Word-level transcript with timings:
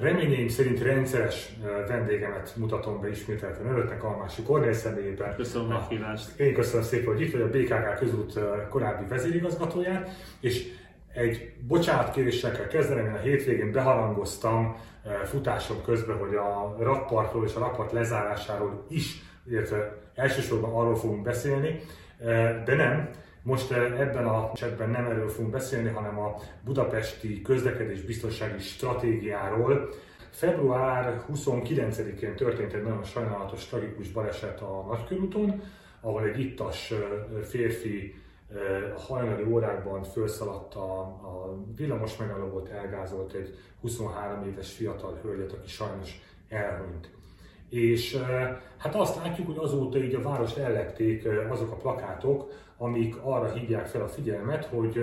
Reményeim 0.00 0.48
szerint 0.48 0.82
rendszeres 0.82 1.52
vendégemet 1.88 2.52
mutatom 2.56 3.00
be 3.00 3.08
ismételten 3.08 3.66
önöknek 3.66 4.04
Almási 4.04 4.42
Kornél 4.42 4.72
személyében. 4.72 5.36
Köszönöm 5.36 5.70
a 5.70 5.78
meghívást. 5.78 6.38
Én 6.40 6.54
köszönöm 6.54 6.86
szépen, 6.86 7.06
hogy 7.06 7.20
itt 7.20 7.32
vagy 7.32 7.40
a 7.40 7.48
BKK 7.48 7.98
közút 7.98 8.38
korábbi 8.68 9.04
vezérigazgatóját, 9.08 10.10
és 10.40 10.66
egy 11.14 11.52
bocsánatkéréssel 11.66 12.52
kell 12.52 12.66
kezdenem, 12.66 13.06
én 13.06 13.12
a 13.12 13.18
hétvégén 13.18 13.72
beharangoztam 13.72 14.76
futásom 15.24 15.82
közben, 15.84 16.18
hogy 16.18 16.34
a 16.34 16.76
rakpartról 16.78 17.44
és 17.44 17.54
a 17.54 17.60
rakpart 17.60 17.92
lezárásáról 17.92 18.84
is, 18.88 19.22
illetve 19.50 19.96
elsősorban 20.14 20.72
arról 20.72 20.96
fogunk 20.96 21.22
beszélni, 21.22 21.80
de 22.64 22.74
nem, 22.74 23.10
most 23.48 23.72
ebben 23.72 24.26
a 24.26 24.50
csetben 24.54 24.90
nem 24.90 25.06
erről 25.06 25.28
fogunk 25.28 25.52
beszélni, 25.52 25.88
hanem 25.88 26.18
a 26.18 26.36
budapesti 26.64 27.42
közlekedés 27.42 28.00
biztonsági 28.00 28.58
stratégiáról. 28.58 29.88
Február 30.30 31.24
29-én 31.32 32.34
történt 32.36 32.72
egy 32.72 32.82
nagyon 32.82 33.02
sajnálatos, 33.02 33.66
tragikus 33.66 34.08
baleset 34.08 34.60
a 34.60 34.84
Nagykörúton, 34.88 35.62
ahol 36.00 36.24
egy 36.24 36.40
ittas 36.40 36.92
férfi 37.42 38.14
a 38.96 39.00
hajnali 39.00 39.42
órákban 39.42 40.02
felszaladt 40.02 40.74
a, 40.74 41.00
a 41.00 41.58
villamos 41.76 42.16
megállót, 42.16 42.68
elgázolt 42.68 43.32
egy 43.32 43.54
23 43.80 44.44
éves 44.44 44.72
fiatal 44.72 45.18
hölgyet, 45.22 45.52
aki 45.52 45.68
sajnos 45.68 46.20
elhunyt. 46.48 47.10
És 47.68 48.16
hát 48.76 48.94
azt 48.94 49.16
látjuk, 49.16 49.46
hogy 49.46 49.58
azóta 49.58 49.98
így 49.98 50.14
a 50.14 50.22
várost 50.22 50.56
ellekték 50.56 51.28
azok 51.50 51.70
a 51.70 51.76
plakátok, 51.76 52.52
amik 52.78 53.16
arra 53.22 53.52
hívják 53.52 53.86
fel 53.86 54.02
a 54.02 54.08
figyelmet, 54.08 54.64
hogy 54.64 55.00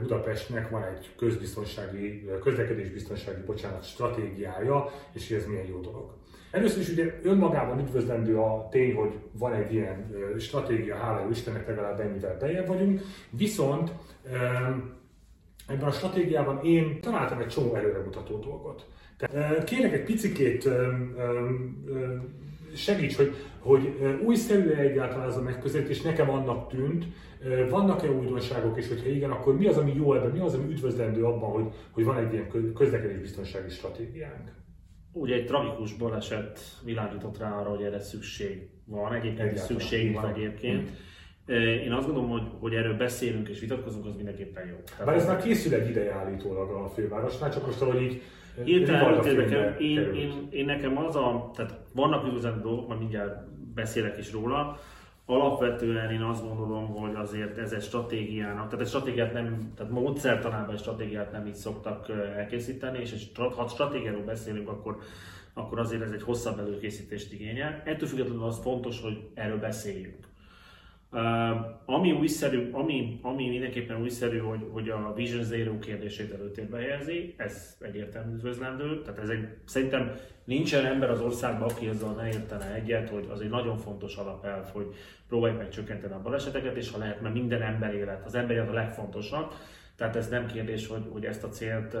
Budapestnek 0.00 0.70
van 0.70 0.82
egy 0.82 1.14
közbiztonsági, 1.16 2.28
közlekedésbiztonsági 2.42 3.42
bocsánat, 3.46 3.84
stratégiája, 3.84 4.88
és 5.12 5.30
ez 5.30 5.46
milyen 5.46 5.66
jó 5.66 5.80
dolog. 5.80 6.12
Először 6.50 6.80
is 6.80 6.88
ugye 6.88 7.20
önmagában 7.22 7.78
üdvözlendő 7.78 8.38
a 8.38 8.68
tény, 8.70 8.94
hogy 8.94 9.12
van 9.32 9.52
egy 9.52 9.72
ilyen 9.72 10.14
stratégia, 10.38 10.96
hála 10.96 11.20
jó 11.20 11.30
Istennek 11.30 11.66
legalább 11.66 12.00
ennyivel 12.00 12.36
bejebb 12.38 12.66
vagyunk, 12.66 13.00
viszont 13.30 13.92
ebben 15.66 15.88
a 15.88 15.90
stratégiában 15.90 16.60
én 16.64 17.00
találtam 17.00 17.38
egy 17.38 17.48
csomó 17.48 17.74
előremutató 17.74 18.38
dolgot. 18.38 18.86
Tehát, 19.16 19.64
kérek 19.64 19.92
egy 19.92 20.04
picikét 20.04 20.68
segíts, 22.76 23.16
hogy, 23.16 23.34
hogy 23.58 23.94
újszerű 24.24 24.68
egyáltalán 24.68 25.28
ez 25.28 25.36
a 25.36 25.42
megközelítés, 25.42 26.02
nekem 26.02 26.30
annak 26.30 26.68
tűnt, 26.68 27.04
vannak-e 27.70 28.10
újdonságok, 28.10 28.78
és 28.78 28.88
hogyha 28.88 29.08
igen, 29.08 29.30
akkor 29.30 29.56
mi 29.56 29.66
az, 29.66 29.76
ami 29.76 29.92
jó 29.94 30.14
ebben, 30.14 30.30
mi 30.30 30.38
az, 30.38 30.54
ami 30.54 30.72
üdvözlendő 30.72 31.24
abban, 31.24 31.50
hogy, 31.50 31.72
hogy 31.90 32.04
van 32.04 32.16
egy 32.16 32.32
ilyen 32.32 32.72
közlekedésbiztonsági 32.74 33.70
stratégiánk? 33.70 34.52
Ugye 35.12 35.34
egy 35.34 35.46
tragikus 35.46 35.94
baleset 35.94 36.60
világított 36.84 37.38
rá 37.38 37.58
arra, 37.58 37.70
hogy 37.70 37.82
erre 37.82 38.00
szükség 38.00 38.68
van, 38.84 39.12
egyébként 39.14 39.52
is 39.52 39.58
szükség 39.58 40.12
van 40.12 40.34
egyébként. 40.34 40.88
Hmm. 40.88 41.56
Én 41.56 41.92
azt 41.92 42.06
gondolom, 42.06 42.30
hogy, 42.30 42.48
hogy 42.60 42.74
erről 42.74 42.96
beszélünk 42.96 43.48
és 43.48 43.60
vitatkozunk, 43.60 44.06
az 44.06 44.14
mindenképpen 44.14 44.66
jó. 44.66 45.04
Bár 45.04 45.16
ez 45.16 45.26
már 45.26 45.42
készül 45.42 45.74
egy 45.74 45.90
ideje 45.90 46.12
állítólag 46.12 46.70
a 46.70 46.88
fővárosnál, 46.88 47.52
csak 47.52 47.66
most, 47.66 47.78
hogy 47.78 48.02
így 48.02 48.22
Hirtelen 48.64 49.24
én, 49.24 49.76
én, 49.78 50.14
én, 50.14 50.48
én, 50.50 50.64
nekem 50.64 50.98
az 50.98 51.16
a, 51.16 51.50
tehát 51.54 51.78
vannak 51.92 52.26
üdvözlendő 52.26 52.60
dolgok, 52.60 52.88
majd 52.88 53.00
mindjárt 53.00 53.48
beszélek 53.74 54.18
is 54.18 54.32
róla, 54.32 54.78
Alapvetően 55.26 56.10
én 56.10 56.22
azt 56.22 56.48
gondolom, 56.48 56.86
hogy 56.86 57.14
azért 57.14 57.58
ez 57.58 57.72
egy 57.72 57.82
stratégiának, 57.82 58.64
tehát 58.64 58.80
egy 58.80 58.88
stratégiát 58.88 59.32
nem, 59.32 59.72
tehát 59.76 59.92
módszertanában 59.92 60.74
egy 60.74 60.80
stratégiát 60.80 61.32
nem 61.32 61.46
így 61.46 61.54
szoktak 61.54 62.08
elkészíteni, 62.36 62.98
és 62.98 63.12
egy, 63.12 63.30
ha 63.56 63.68
stratégiáról 63.68 64.24
beszélünk, 64.24 64.68
akkor, 64.68 64.98
akkor 65.54 65.78
azért 65.78 66.02
ez 66.02 66.10
egy 66.10 66.22
hosszabb 66.22 66.58
előkészítést 66.58 67.32
igényel. 67.32 67.82
Ettől 67.84 68.08
függetlenül 68.08 68.44
az 68.44 68.58
fontos, 68.58 69.00
hogy 69.00 69.28
erről 69.34 69.58
beszéljünk. 69.58 70.26
Ami 71.84 72.12
újszerű, 72.12 72.70
ami, 72.72 73.18
ami 73.22 73.48
mindenképpen 73.48 74.00
újszerű, 74.00 74.38
hogy, 74.38 74.68
hogy 74.72 74.88
a 74.88 75.12
Vision 75.16 75.44
Zero 75.44 75.78
kérdését 75.78 76.32
előtérbe 76.32 76.78
helyezi, 76.78 77.34
ez 77.36 77.76
egyértelmű 77.80 78.34
üdvözlendő. 78.34 79.02
Tehát 79.02 79.18
ez 79.20 79.28
egy, 79.28 79.48
szerintem 79.64 80.12
nincsen 80.44 80.84
ember 80.84 81.10
az 81.10 81.20
országban, 81.20 81.68
aki 81.68 81.88
ezzel 81.88 82.12
ne 82.12 82.26
értene 82.26 82.74
egyet, 82.74 83.08
hogy 83.08 83.28
az 83.30 83.40
egy 83.40 83.48
nagyon 83.48 83.78
fontos 83.78 84.16
alapelv, 84.16 84.66
hogy 84.72 84.86
próbáljuk 85.28 85.58
meg 85.58 85.68
csökkenteni 85.68 86.12
a 86.12 86.22
baleseteket, 86.22 86.76
és 86.76 86.90
ha 86.90 86.98
lehet, 86.98 87.20
mert 87.20 87.34
minden 87.34 87.62
ember 87.62 87.94
élet, 87.94 88.24
az 88.26 88.34
ember 88.34 88.56
élet 88.56 88.68
a 88.68 88.72
legfontosabb. 88.72 89.52
Tehát 89.96 90.16
ez 90.16 90.28
nem 90.28 90.46
kérdés, 90.46 90.86
hogy, 90.86 91.08
hogy 91.12 91.24
ezt 91.24 91.44
a 91.44 91.48
célt 91.48 91.96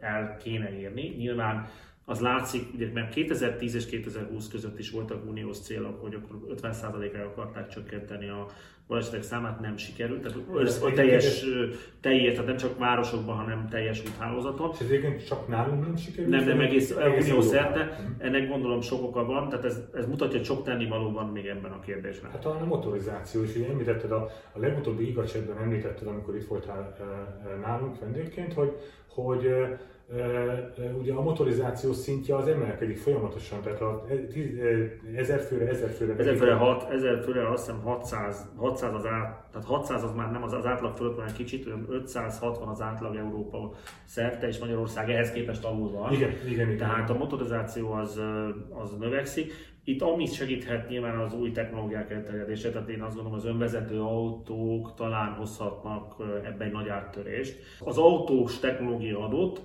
el 0.00 0.36
kéne 0.36 0.78
érni. 0.78 1.14
Nyilván 1.16 1.68
az 2.04 2.20
látszik, 2.20 2.74
ugye, 2.74 2.90
mert 2.94 3.14
2010 3.14 3.74
és 3.74 3.86
2020 3.86 4.48
között 4.48 4.78
is 4.78 4.90
voltak 4.90 5.28
uniós 5.28 5.58
célok, 5.58 6.02
hogy 6.02 6.14
akkor 6.14 6.56
50%-ra 6.62 7.24
akarták 7.24 7.68
csökkenteni 7.68 8.28
a 8.28 8.46
balesetek 8.88 9.22
számát, 9.22 9.60
nem 9.60 9.76
sikerült. 9.76 10.20
Tehát 10.22 10.38
ez 10.66 10.82
a 10.82 10.92
teljes, 10.92 11.44
teljes, 12.00 12.32
tehát 12.32 12.46
nem 12.46 12.56
csak 12.56 12.78
városokban, 12.78 13.36
hanem 13.36 13.68
teljes 13.68 14.02
úthálózaton. 14.06 14.70
És 14.72 14.80
egyébként 14.80 15.26
csak 15.26 15.48
nálunk 15.48 15.86
nem 15.86 15.96
sikerült? 15.96 16.30
Nem, 16.30 16.44
nem 16.44 16.60
egész, 16.60 16.90
egész 16.90 17.28
unió 17.28 17.40
szerte. 17.40 18.00
Ennek 18.18 18.48
gondolom 18.48 18.80
sok 18.80 19.02
oka 19.02 19.24
van, 19.24 19.48
tehát 19.48 19.64
ez, 19.64 19.80
ez 19.94 20.06
mutatja, 20.06 20.36
hogy 20.36 20.46
sok 20.46 20.64
tennivaló 20.64 21.12
van 21.12 21.26
még 21.26 21.46
ebben 21.46 21.72
a 21.72 21.80
kérdésben. 21.80 22.30
Hát 22.30 22.46
a 22.46 22.64
motorizáció 22.64 23.42
is, 23.42 23.56
ugye 23.56 23.68
említetted, 23.68 24.12
a, 24.12 24.30
a 24.52 24.58
legutóbbi 24.58 25.08
igazságban 25.08 25.58
említetted, 25.58 26.06
amikor 26.06 26.36
itt 26.36 26.46
voltál 26.46 26.96
nálunk 27.62 28.00
vendégként, 28.00 28.52
hogy, 28.52 28.72
hogy 29.08 29.54
ugye 30.98 31.12
a 31.12 31.22
motorizáció 31.22 31.92
szintje 31.92 32.36
az 32.36 32.48
emelkedik 32.48 32.96
folyamatosan, 32.96 33.62
tehát 33.62 33.80
a 33.80 34.06
1000 35.16 35.40
főre, 35.40 35.68
1000 35.68 35.90
főre. 35.90 36.14
1000 36.16 36.36
főre, 36.36 36.54
6, 36.54 36.90
1000 36.90 37.22
főre 37.22 37.50
azt 37.50 37.66
hiszem 37.66 37.80
600, 37.82 38.48
600 38.56 38.94
az 38.94 39.06
át, 39.06 39.48
tehát 39.52 39.66
600 39.66 40.02
az 40.02 40.12
már 40.12 40.30
nem 40.30 40.42
az, 40.42 40.52
az 40.52 40.66
átlag 40.66 40.96
fölött 40.96 41.16
van 41.16 41.26
egy 41.26 41.32
kicsit, 41.32 41.66
olyan 41.66 41.86
560 41.88 42.68
az 42.68 42.80
átlag 42.80 43.16
Európa 43.16 43.72
szerte, 44.04 44.46
és 44.46 44.58
Magyarország 44.58 45.10
ehhez 45.10 45.32
képest 45.32 45.64
alul 45.64 45.90
van. 45.90 46.12
Igen, 46.12 46.30
igen, 46.30 46.66
igen. 46.66 46.76
Tehát 46.76 47.10
a 47.10 47.14
motorizáció 47.14 47.92
az, 47.92 48.20
az 48.82 48.96
növekszik. 48.98 49.52
Itt 49.84 50.02
amit 50.02 50.32
segíthet 50.32 50.88
nyilván 50.88 51.18
az 51.18 51.34
új 51.34 51.50
technológiák 51.50 52.10
elterjedése, 52.10 52.70
tehát 52.70 52.88
én 52.88 53.02
azt 53.02 53.14
gondolom 53.14 53.38
az 53.38 53.44
önvezető 53.44 54.00
autók 54.00 54.94
talán 54.94 55.32
hozhatnak 55.32 56.14
ebben 56.44 56.66
egy 56.66 56.72
nagy 56.72 56.88
áttörést. 56.88 57.58
Az 57.80 57.98
autós 57.98 58.58
technológia 58.58 59.24
adott, 59.24 59.62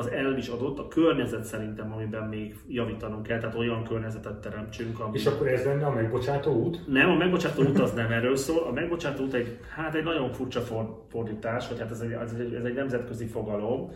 az 0.00 0.10
el 0.10 0.36
is 0.36 0.48
adott, 0.48 0.78
a 0.78 0.88
környezet 0.88 1.44
szerintem, 1.44 1.92
amiben 1.92 2.28
még 2.28 2.56
javítanunk 2.68 3.22
kell, 3.22 3.38
tehát 3.38 3.54
olyan 3.54 3.84
környezetet 3.84 4.40
teremtsünk. 4.40 5.00
Ami... 5.00 5.18
És 5.18 5.26
akkor 5.26 5.48
ez 5.48 5.64
lenne 5.64 5.86
a 5.86 5.92
megbocsátó 5.92 6.52
út? 6.52 6.88
Nem, 6.88 7.10
a 7.10 7.14
megbocsátó 7.14 7.62
út 7.62 7.78
az 7.78 7.92
nem 7.92 8.10
erről 8.12 8.36
szól. 8.36 8.62
A 8.62 8.72
megbocsátó 8.72 9.22
út 9.22 9.34
egy, 9.34 9.58
hát 9.74 9.94
egy 9.94 10.04
nagyon 10.04 10.32
furcsa 10.32 10.62
fordítás, 11.08 11.68
hogy 11.68 11.78
hát 11.78 11.90
ez 11.90 12.00
egy, 12.00 12.10
ez 12.10 12.34
egy, 12.38 12.54
ez 12.54 12.64
egy 12.64 12.74
nemzetközi 12.74 13.26
fogalom. 13.26 13.92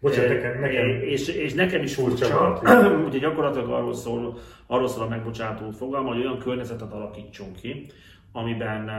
Bocsánat, 0.00 0.28
nekem, 0.28 0.60
nekem 0.60 0.88
és, 0.88 1.28
és 1.28 1.54
nekem 1.54 1.82
is 1.82 1.94
furcsa, 1.94 2.26
furcsa 2.26 2.90
ugye 3.06 3.18
gyakorlatilag 3.28 3.70
arról 3.70 3.94
szól, 3.94 4.38
arról 4.66 4.88
szól 4.88 5.04
a 5.04 5.08
megbocsátó 5.08 5.66
út 5.66 5.76
fogalma, 5.76 6.08
hogy 6.08 6.24
olyan 6.24 6.38
környezetet 6.38 6.92
alakítsunk 6.92 7.56
ki, 7.56 7.86
amiben 8.32 8.90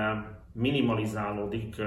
minimalizálódik 0.53 1.80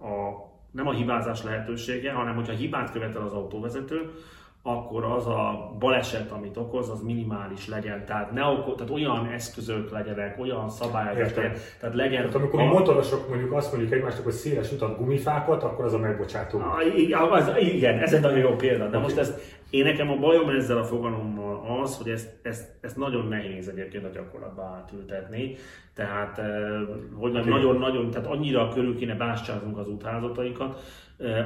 a 0.00 0.47
nem 0.70 0.86
a 0.86 0.92
hibázás 0.92 1.42
lehetősége, 1.42 2.12
hanem 2.12 2.34
hogyha 2.34 2.52
hibát 2.52 2.92
követel 2.92 3.22
az 3.22 3.32
autóvezető, 3.32 4.10
akkor 4.62 5.04
az 5.04 5.26
a 5.26 5.74
baleset, 5.78 6.30
amit 6.30 6.56
okoz, 6.56 6.90
az 6.90 7.02
minimális 7.02 7.68
legyen. 7.68 8.04
Tehát, 8.06 8.32
ne 8.32 8.44
okol, 8.44 8.74
tehát 8.74 8.92
olyan 8.92 9.26
eszközök 9.26 9.90
legyenek, 9.90 10.38
olyan 10.40 10.68
szabályok 10.68 11.34
legyen. 11.34 11.52
Tehát 11.80 11.94
legyen... 11.94 12.20
Tehát 12.20 12.34
amikor 12.34 12.60
a, 12.60 12.64
motorosok 12.64 13.28
mondjuk 13.28 13.52
azt 13.52 13.72
mondjuk 13.72 13.92
egymásnak, 13.92 14.24
hogy 14.24 14.32
széles 14.32 14.72
utat, 14.72 14.98
gumifákat, 14.98 15.62
akkor 15.62 15.84
az 15.84 15.92
a 15.92 15.98
megbocsátó. 15.98 16.58
A, 16.58 17.32
az, 17.32 17.50
igen, 17.58 17.98
ez 17.98 18.12
egy 18.12 18.20
nagyon 18.20 18.38
jó 18.38 18.56
példa. 18.56 18.88
De 18.88 18.98
most 18.98 19.16
ezt, 19.16 19.57
én 19.70 19.84
nekem 19.84 20.10
a 20.10 20.16
bajom 20.16 20.48
ezzel 20.48 20.78
a 20.78 20.84
fogalommal 20.84 21.80
az, 21.80 21.96
hogy 21.96 22.10
ezt, 22.10 22.38
ezt, 22.42 22.76
ezt 22.80 22.96
nagyon 22.96 23.26
nehéz 23.26 23.68
egyébként 23.68 24.04
a 24.04 24.08
gyakorlatba 24.08 24.62
átültetni. 24.62 25.54
Tehát, 25.94 26.40
hogy 27.14 27.32
nagyon-nagyon, 27.32 28.10
tehát 28.10 28.26
annyira 28.26 28.68
körül 28.68 28.96
kéne 28.96 29.14
bástyáznunk 29.14 29.78
az 29.78 29.88
útházatainkat, 29.88 30.80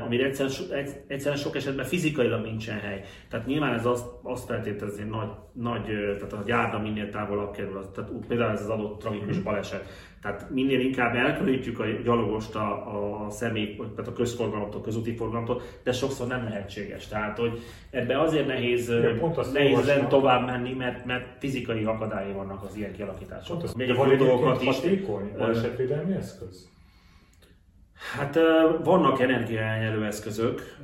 amire 0.04 0.24
egyszerűen, 0.24 0.86
egyszerűen 1.06 1.40
sok 1.40 1.56
esetben 1.56 1.84
fizikailag 1.84 2.42
nincsen 2.42 2.78
hely. 2.78 3.04
Tehát 3.28 3.46
nyilván 3.46 3.74
ez 3.74 3.86
azt, 3.86 4.06
azt 4.22 4.46
feltételezi, 4.46 5.00
hogy 5.00 5.10
nagy, 5.10 5.28
nagy, 5.52 5.84
tehát 6.16 6.32
a 6.32 6.42
járda 6.46 6.78
minél 6.78 7.10
távolabb 7.10 7.52
kerül, 7.52 7.76
az, 7.76 7.88
tehát 7.94 8.10
például 8.28 8.52
ez 8.52 8.60
az 8.60 8.68
adott 8.68 9.00
tragikus 9.00 9.36
mhm. 9.36 9.44
baleset. 9.44 10.10
Tehát 10.22 10.50
minél 10.50 10.80
inkább 10.80 11.14
elkülönítjük 11.14 11.80
a 11.80 11.84
gyalogost 12.04 12.54
a, 12.54 13.24
a 13.24 13.30
személy, 13.30 13.76
tehát 13.76 14.10
a 14.10 14.12
közforgalomtól, 14.12 14.80
közúti 14.80 15.16
forgalomtól, 15.16 15.60
de 15.82 15.92
sokszor 15.92 16.26
nem 16.26 16.44
lehetséges. 16.44 17.06
Tehát, 17.06 17.38
hogy 17.38 17.60
ebbe 17.90 18.20
azért 18.20 18.46
nehéz, 18.46 18.88
ja, 18.88 19.16
nehéz 19.52 19.86
len 19.86 20.08
tovább 20.08 20.46
menni, 20.46 20.72
mert, 20.72 21.04
mert 21.04 21.26
fizikai 21.38 21.84
akadályai 21.84 22.32
vannak 22.32 22.62
az 22.62 22.76
ilyen 22.76 22.92
kialakítások. 22.92 23.74
Még 23.76 23.90
a 23.90 24.16
dolgokat 24.16 24.62
is. 24.62 24.68
Hatékony 24.68 25.32
balesetvédelmi 25.38 26.14
eszköz? 26.14 26.71
Hát 28.10 28.38
vannak 28.84 29.20
energiaelnyelő 29.20 30.04
eszközök, 30.04 30.76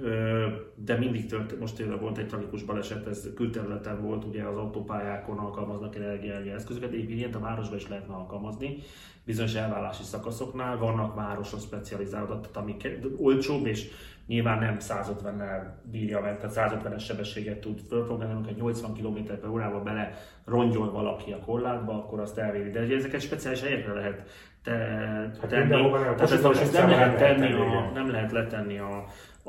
de 0.75 0.97
mindig 0.99 1.27
tört, 1.27 1.61
most 1.61 1.77
tényleg 1.77 2.01
volt 2.01 2.19
egy 2.19 2.27
tragikus 2.27 2.63
baleset, 2.63 3.07
ez 3.07 3.29
külterületen 3.35 4.03
volt, 4.03 4.25
ugye 4.25 4.43
az 4.43 4.57
autópályákon 4.57 5.39
alkalmaznak 5.39 5.97
energiaelnyelő 5.97 6.55
eszközöket, 6.55 6.93
egyébként 6.93 7.19
ilyet 7.19 7.35
a 7.35 7.41
városban 7.41 7.77
is 7.77 7.89
lehetne 7.89 8.15
alkalmazni, 8.15 8.77
bizonyos 9.25 9.55
elvállási 9.55 10.03
szakaszoknál 10.03 10.79
vannak 10.79 11.15
városra 11.15 11.59
specializálódott, 11.59 12.57
amik 12.57 12.89
olcsóbb 13.17 13.67
és 13.67 13.91
nyilván 14.27 14.59
nem 14.59 14.77
150-nel 14.81 15.63
bírja 15.91 16.21
meg, 16.21 16.39
tehát 16.39 16.83
150-es 16.85 17.05
sebességet 17.05 17.61
tud 17.61 17.81
fölprogramálni, 17.89 18.41
amikor 18.41 18.57
80 18.57 18.95
km 18.95 19.25
per 19.25 19.49
órával 19.49 19.83
bele 19.83 20.15
rongyol 20.45 20.91
valaki 20.91 21.33
a 21.33 21.39
korlátba, 21.39 21.93
akkor 21.93 22.21
azt 22.21 22.39
elvédi. 22.39 22.71
De 22.71 22.81
ezeket 22.81 23.21
speciális 23.21 23.63
helyekre 23.63 23.93
lehet 23.93 24.29
te, 24.69 25.41
hát 25.41 25.49
tenni. 25.49 25.91
Tehát 25.91 26.21
ez, 26.21 26.45
ez 26.45 26.73
nem, 26.73 26.89
lehet 26.89 27.19
tenni 27.19 27.53
a, 27.53 27.91
nem 27.95 28.11
lehet 28.11 28.33
letenni 28.33 28.79
a, 28.79 28.97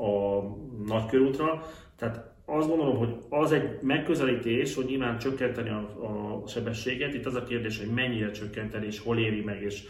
a 0.02 0.42
nagykörútra. 0.86 1.62
Tehát 1.96 2.30
azt 2.44 2.68
gondolom, 2.68 2.96
hogy 2.96 3.14
az 3.28 3.52
egy 3.52 3.78
megközelítés, 3.82 4.74
hogy 4.74 4.84
nyilván 4.84 5.18
csökkenteni 5.18 5.68
a, 5.68 6.42
a 6.42 6.46
sebességet. 6.46 7.14
Itt 7.14 7.26
az 7.26 7.34
a 7.34 7.42
kérdés, 7.42 7.78
hogy 7.78 7.90
mennyire 7.94 8.30
csökkenteni, 8.30 8.86
és 8.86 9.00
hol 9.00 9.18
éri 9.18 9.40
meg. 9.40 9.62
És, 9.62 9.82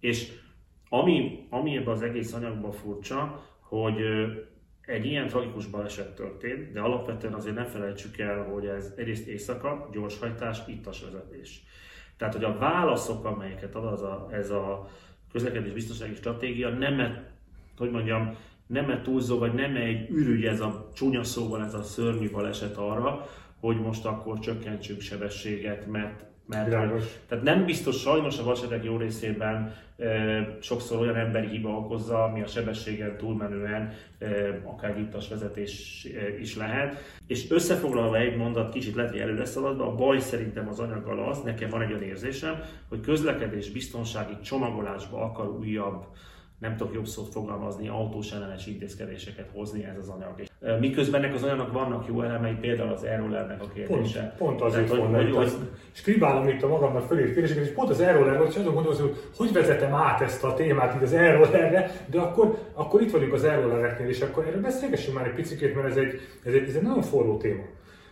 és 0.00 0.32
ami, 0.88 1.46
ami 1.50 1.76
ebben 1.76 1.94
az 1.94 2.02
egész 2.02 2.32
anyagban 2.32 2.72
furcsa, 2.72 3.44
hogy 3.60 3.96
egy 4.86 5.06
ilyen 5.06 5.28
tragikus 5.28 5.66
baleset 5.66 6.14
történt, 6.14 6.72
de 6.72 6.80
alapvetően 6.80 7.34
azért 7.34 7.54
ne 7.54 7.64
felejtsük 7.64 8.18
el, 8.18 8.42
hogy 8.42 8.66
ez 8.66 8.92
egyrészt 8.96 9.26
éjszaka, 9.26 9.88
gyorshajtás, 9.92 10.58
ittas 10.66 11.02
vezetés. 11.02 11.62
Tehát, 12.16 12.34
hogy 12.34 12.44
a 12.44 12.58
válaszok, 12.58 13.24
amelyeket 13.24 13.74
ad 13.74 13.84
az 13.84 14.02
a, 14.02 14.28
ez 14.30 14.50
a 14.50 14.88
közlekedés 15.32 15.72
biztonsági 15.72 16.14
stratégia, 16.14 16.68
nem, 16.68 17.24
hogy 17.76 17.90
mondjam, 17.90 18.36
nem 18.66 19.02
túlzó, 19.02 19.38
vagy 19.38 19.54
nem 19.54 19.76
egy 19.76 20.10
ürügy 20.10 20.44
ez 20.44 20.60
a 20.60 20.88
csúnya 20.94 21.24
szóval, 21.24 21.64
ez 21.64 21.74
a 21.74 21.82
szörnyű 21.82 22.30
baleset 22.30 22.76
arra, 22.76 23.26
hogy 23.60 23.80
most 23.80 24.04
akkor 24.04 24.38
csökkentsünk 24.38 25.00
sebességet, 25.00 25.86
mert 25.86 26.24
mert 26.46 26.70
tehát 27.28 27.44
nem 27.44 27.64
biztos, 27.64 28.00
sajnos 28.00 28.38
a 28.38 28.44
balesetek 28.44 28.84
jó 28.84 28.96
részében 28.96 29.74
e, 29.96 30.56
sokszor 30.60 31.00
olyan 31.00 31.16
emberi 31.16 31.46
hiba 31.46 31.68
okozza, 31.68 32.24
ami 32.24 32.42
a 32.42 32.46
sebességen 32.46 33.16
túlmenően 33.16 33.92
e, 34.18 34.26
akár 34.64 34.98
ittas 34.98 35.28
vezetés 35.28 36.06
e, 36.16 36.38
is 36.38 36.56
lehet. 36.56 36.96
És 37.26 37.50
összefoglalva 37.50 38.16
egy 38.16 38.36
mondat, 38.36 38.72
kicsit 38.72 38.94
lehet, 38.94 39.10
hogy 39.10 39.20
előre 39.20 39.44
szaladva, 39.44 39.86
a 39.86 39.94
baj 39.94 40.18
szerintem 40.18 40.68
az 40.68 40.80
anyaggal 40.80 41.28
az, 41.28 41.42
nekem 41.42 41.70
van 41.70 41.82
egy 41.82 41.90
olyan 41.90 42.02
érzésem, 42.02 42.62
hogy 42.88 43.00
közlekedés 43.00 43.70
biztonsági 43.70 44.40
csomagolásba 44.42 45.22
akar 45.22 45.48
újabb 45.48 46.04
nem 46.58 46.76
tudok 46.76 46.94
jobb 46.94 47.06
szót 47.06 47.28
fogalmazni, 47.28 47.88
autós 47.88 48.32
ellenes 48.32 48.66
intézkedéseket 48.66 49.48
hozni 49.52 49.84
ez 49.84 49.96
az 49.98 50.08
anyag. 50.08 50.42
Miközben 50.80 51.22
ennek 51.22 51.34
az 51.34 51.42
anyagnak 51.42 51.72
vannak 51.72 52.06
jó 52.06 52.22
elemei, 52.22 52.54
például 52.54 52.92
az 52.92 53.02
Aerolernek 53.02 53.62
a 53.62 53.68
kérdése. 53.74 54.34
Pont, 54.38 54.56
pont 54.58 54.60
azért 54.60 54.88
hogy, 54.88 55.14
hogy, 55.14 55.34
hogy, 55.34 55.52
skribálom 55.92 56.48
itt 56.48 56.62
a 56.62 56.68
magamnak 56.68 57.06
fölírt 57.06 57.32
kérdéseket, 57.32 57.64
és 57.64 57.72
pont 57.72 57.90
az 57.90 58.00
Aeroler, 58.00 58.36
hogy 58.36 58.46
azon 58.46 58.74
gondolom, 58.74 59.00
hogy 59.00 59.16
hogy 59.36 59.52
vezetem 59.52 59.94
át 59.94 60.20
ezt 60.20 60.44
a 60.44 60.54
témát 60.54 60.94
itt 60.94 61.02
az 61.02 61.12
Aerolerre, 61.12 61.90
de 62.10 62.20
akkor, 62.20 62.58
akkor 62.72 63.02
itt 63.02 63.10
vagyunk 63.10 63.32
az 63.32 63.44
Aerolereknél, 63.44 64.08
és 64.08 64.20
akkor 64.20 64.46
erről 64.46 64.60
beszélgessünk 64.60 65.16
már 65.16 65.26
egy 65.26 65.34
picit, 65.34 65.74
mert 65.74 65.88
ez 65.88 65.96
egy, 65.96 66.20
ez 66.44 66.52
egy, 66.52 66.68
ez 66.68 66.74
egy 66.74 66.82
nagyon 66.82 67.02
forró 67.02 67.36
téma. 67.36 67.62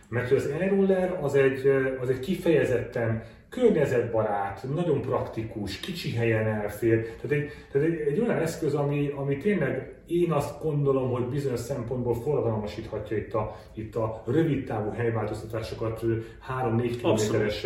Mert 0.09 0.31
az 0.31 0.51
Aeroler 0.59 1.19
az 1.21 1.35
egy, 1.35 1.67
az 2.01 2.09
egy 2.09 2.19
kifejezetten 2.19 3.23
környezetbarát, 3.55 4.65
nagyon 4.75 5.01
praktikus, 5.01 5.79
kicsi 5.79 6.11
helyen 6.11 6.47
elfér. 6.47 7.01
Tehát 7.01 7.31
egy, 7.31 7.51
tehát 7.71 7.87
egy, 7.87 7.99
egy 8.07 8.19
olyan 8.19 8.37
eszköz, 8.37 8.73
ami, 8.73 9.13
ami 9.15 9.37
tényleg 9.37 9.93
én 10.07 10.31
azt 10.31 10.61
gondolom, 10.61 11.11
hogy 11.11 11.23
bizonyos 11.23 11.59
szempontból 11.59 12.15
forradalmasíthatja 12.15 13.17
itt 13.17 13.33
a, 13.33 13.55
itt 13.73 13.95
a 13.95 14.23
rövid 14.25 14.65
távú 14.65 14.89
helyváltoztatásokat 14.89 16.01
3-4 16.61 16.95
kilométeres 16.97 17.65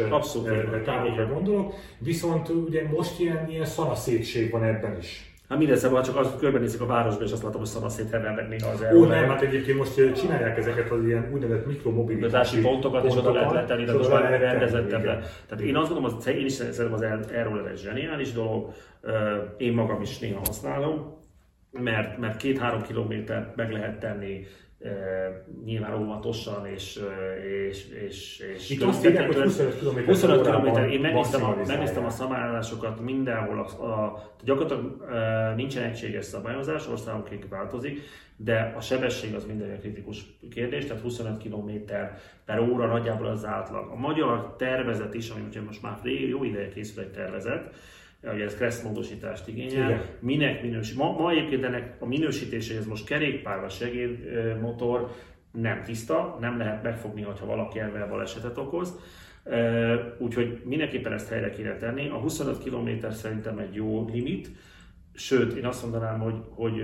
távokra 0.83 1.33
gondolok. 1.33 1.73
Viszont 1.97 2.49
ugye 2.49 2.87
most 2.87 3.19
ilyen, 3.19 3.49
ilyen 3.49 3.65
szanaszétség 3.65 4.51
van 4.51 4.63
ebben 4.63 4.97
is. 4.97 5.28
Hát 5.49 5.57
minden 5.57 5.77
szemben, 5.77 6.03
csak 6.03 6.15
azt 6.15 6.37
körbenézik 6.37 6.81
a 6.81 6.85
városba, 6.85 7.23
és 7.23 7.31
azt 7.31 7.43
látom, 7.43 7.59
hogy 7.59 7.69
szanaszét 7.69 8.09
hevernek 8.09 8.49
néha 8.49 8.69
az 8.69 8.85
Ó, 8.95 9.05
nem, 9.05 9.29
hát 9.29 9.41
egyébként 9.41 9.77
most 9.77 10.13
csinálják 10.15 10.57
ezeket 10.57 10.91
az 10.91 11.05
ilyen 11.05 11.29
úgynevezett 11.33 11.65
mikromobilitási 11.65 12.61
pontokat, 12.61 13.05
és 13.05 13.15
oda 13.15 13.31
lehet 13.31 13.51
letenni, 13.51 13.83
de 13.83 13.93
most 13.93 14.11
már 14.11 14.39
rendezettebbre. 14.39 15.19
Tehát 15.47 15.63
én 15.63 15.75
azt 15.75 15.89
gondolom, 15.93 16.17
hogy 16.23 16.35
én 16.35 16.45
is 16.45 16.51
szerintem 16.51 16.93
az 16.93 17.01
erről 17.31 17.67
egy 17.67 17.77
zseniális 17.77 18.31
dolog, 18.31 18.73
én 19.57 19.73
magam 19.73 20.01
is 20.01 20.19
néha 20.19 20.39
használom, 20.39 21.17
mert, 21.71 22.17
mert 22.17 22.37
két-három 22.37 22.81
kilométer 22.81 23.53
meg 23.55 23.71
lehet 23.71 23.99
tenni 23.99 24.45
nyilván 25.65 26.01
óvatosan 26.01 26.65
és, 26.65 26.99
és, 27.69 27.89
és, 28.07 28.39
és 28.55 28.69
Itt 28.69 28.81
azt 28.81 29.05
írják, 29.05 29.25
hogy 29.25 29.35
25 29.35 29.79
km 29.79 30.05
25 30.05 30.47
km. 30.47 30.77
Én 30.77 30.99
megnéztem 30.99 31.43
a, 31.43 31.55
megnéztem 31.67 32.05
a 32.05 32.09
szabályozásokat 32.09 32.99
mindenhol, 32.99 33.59
a, 33.59 33.85
a, 33.85 34.23
gyakorlatilag 34.43 35.55
nincsen 35.55 35.83
egységes 35.83 36.25
szabályozás, 36.25 36.87
országonként 36.87 37.47
változik, 37.49 38.01
de 38.35 38.73
a 38.77 38.81
sebesség 38.81 39.35
az 39.35 39.45
minden 39.45 39.79
kritikus 39.79 40.25
kérdés, 40.51 40.85
tehát 40.85 41.01
25 41.01 41.37
km 41.43 41.69
per 42.45 42.59
óra 42.59 42.87
nagyjából 42.87 43.27
az 43.27 43.45
átlag. 43.45 43.89
A 43.91 43.95
magyar 43.95 44.55
tervezet 44.57 45.13
is, 45.13 45.29
ami 45.29 45.41
most 45.65 45.81
már 45.81 45.99
jó 46.03 46.43
ideje 46.43 46.69
készül 46.69 47.03
egy 47.03 47.11
tervezet, 47.11 47.75
hogy 48.23 48.41
ez 48.41 48.55
kressz 48.55 48.83
módosítást 48.83 49.47
igényel. 49.47 49.89
Igen. 49.89 50.01
Minek 50.19 50.61
minősít? 50.61 50.97
Ma, 50.97 51.11
ma 51.11 51.31
egyébként 51.31 51.63
ennek 51.63 51.95
a 51.99 52.05
minősítéséhez 52.05 52.85
most 52.85 53.05
kerékpár 53.05 53.59
vagy 53.59 53.71
segédmotor 53.71 55.11
nem 55.51 55.83
tiszta, 55.83 56.37
nem 56.39 56.57
lehet 56.57 56.83
megfogni, 56.83 57.21
ha 57.21 57.45
valaki 57.45 57.79
ebben 57.79 58.09
balesetet 58.09 58.57
okoz. 58.57 58.99
Úgyhogy 60.17 60.61
mindenképpen 60.63 61.13
ezt 61.13 61.29
helyre 61.29 61.49
kéne 61.49 61.77
tenni. 61.77 62.09
A 62.09 62.15
25 62.15 62.63
km 62.63 63.09
szerintem 63.09 63.57
egy 63.57 63.73
jó 63.75 64.09
limit, 64.11 64.49
sőt, 65.13 65.53
én 65.53 65.65
azt 65.65 65.81
mondanám, 65.81 66.19
hogy, 66.19 66.43
hogy, 66.49 66.83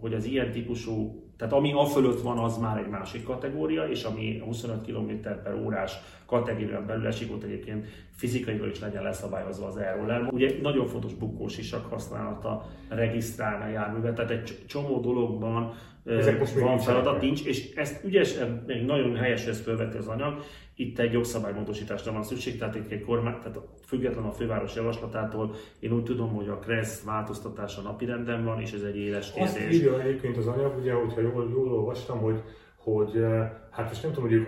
hogy 0.00 0.14
az 0.14 0.24
ilyen 0.24 0.50
típusú 0.50 1.27
tehát 1.38 1.54
ami 1.54 1.72
a 1.72 1.84
fölött 1.84 2.20
van, 2.20 2.38
az 2.38 2.58
már 2.58 2.78
egy 2.78 2.88
másik 2.88 3.24
kategória, 3.24 3.88
és 3.88 4.02
ami 4.02 4.42
25 4.44 4.86
km 4.86 5.10
per 5.22 5.54
órás 5.64 5.92
kategórián 6.26 6.86
belül 6.86 7.06
esik, 7.06 7.32
ott 7.32 7.42
egyébként 7.42 7.86
fizikailag 8.16 8.70
is 8.70 8.80
legyen 8.80 9.02
leszabályozva 9.02 9.66
az 9.66 9.76
aeroler. 9.76 10.28
Ugye 10.32 10.54
nagyon 10.62 10.86
fontos 10.86 11.14
bukós 11.14 11.58
isak 11.58 11.90
használata, 11.90 12.66
regisztrálni 12.88 13.64
a 13.64 13.68
járművet, 13.68 14.14
tehát 14.14 14.30
egy 14.30 14.58
csomó 14.66 15.00
dologban 15.00 15.74
Ezek 16.08 16.38
most 16.38 16.58
van 16.58 16.78
feladat, 16.78 17.20
nincs, 17.20 17.44
és 17.44 17.74
ezt 17.74 18.04
ügyesen, 18.04 18.64
még 18.66 18.84
nagyon 18.84 19.16
helyes 19.16 19.46
ezt 19.46 19.62
felveti 19.62 19.96
az 19.96 20.06
anyag, 20.06 20.42
itt 20.74 20.98
egy 20.98 21.12
jogszabálymódosításra 21.12 22.12
van 22.12 22.22
szükség, 22.22 22.58
tehát 22.58 22.74
itt 22.74 22.90
egy 22.90 23.04
kormány, 23.04 23.38
tehát 23.38 23.58
független 23.86 24.24
a 24.24 24.32
főváros 24.32 24.74
javaslatától, 24.74 25.54
én 25.80 25.92
úgy 25.92 26.02
tudom, 26.02 26.34
hogy 26.34 26.48
a 26.48 26.58
KRESZ 26.58 27.04
változtatása 27.04 27.80
napirenden 27.80 28.44
van, 28.44 28.60
és 28.60 28.72
ez 28.72 28.82
egy 28.82 28.96
éles 28.96 29.32
kérdés. 29.32 29.54
Azt 29.54 29.72
írja 29.72 30.00
egyébként 30.00 30.36
az 30.36 30.46
anyag, 30.46 30.78
ugye, 30.78 30.92
hogyha 30.92 31.20
jól, 31.20 31.50
jól 31.52 31.72
olvastam, 31.72 32.18
hogy, 32.18 32.42
hogy 32.76 33.24
hát 33.70 33.88
most 33.88 34.02
nem 34.02 34.12
tudom, 34.12 34.28
hogy 34.28 34.46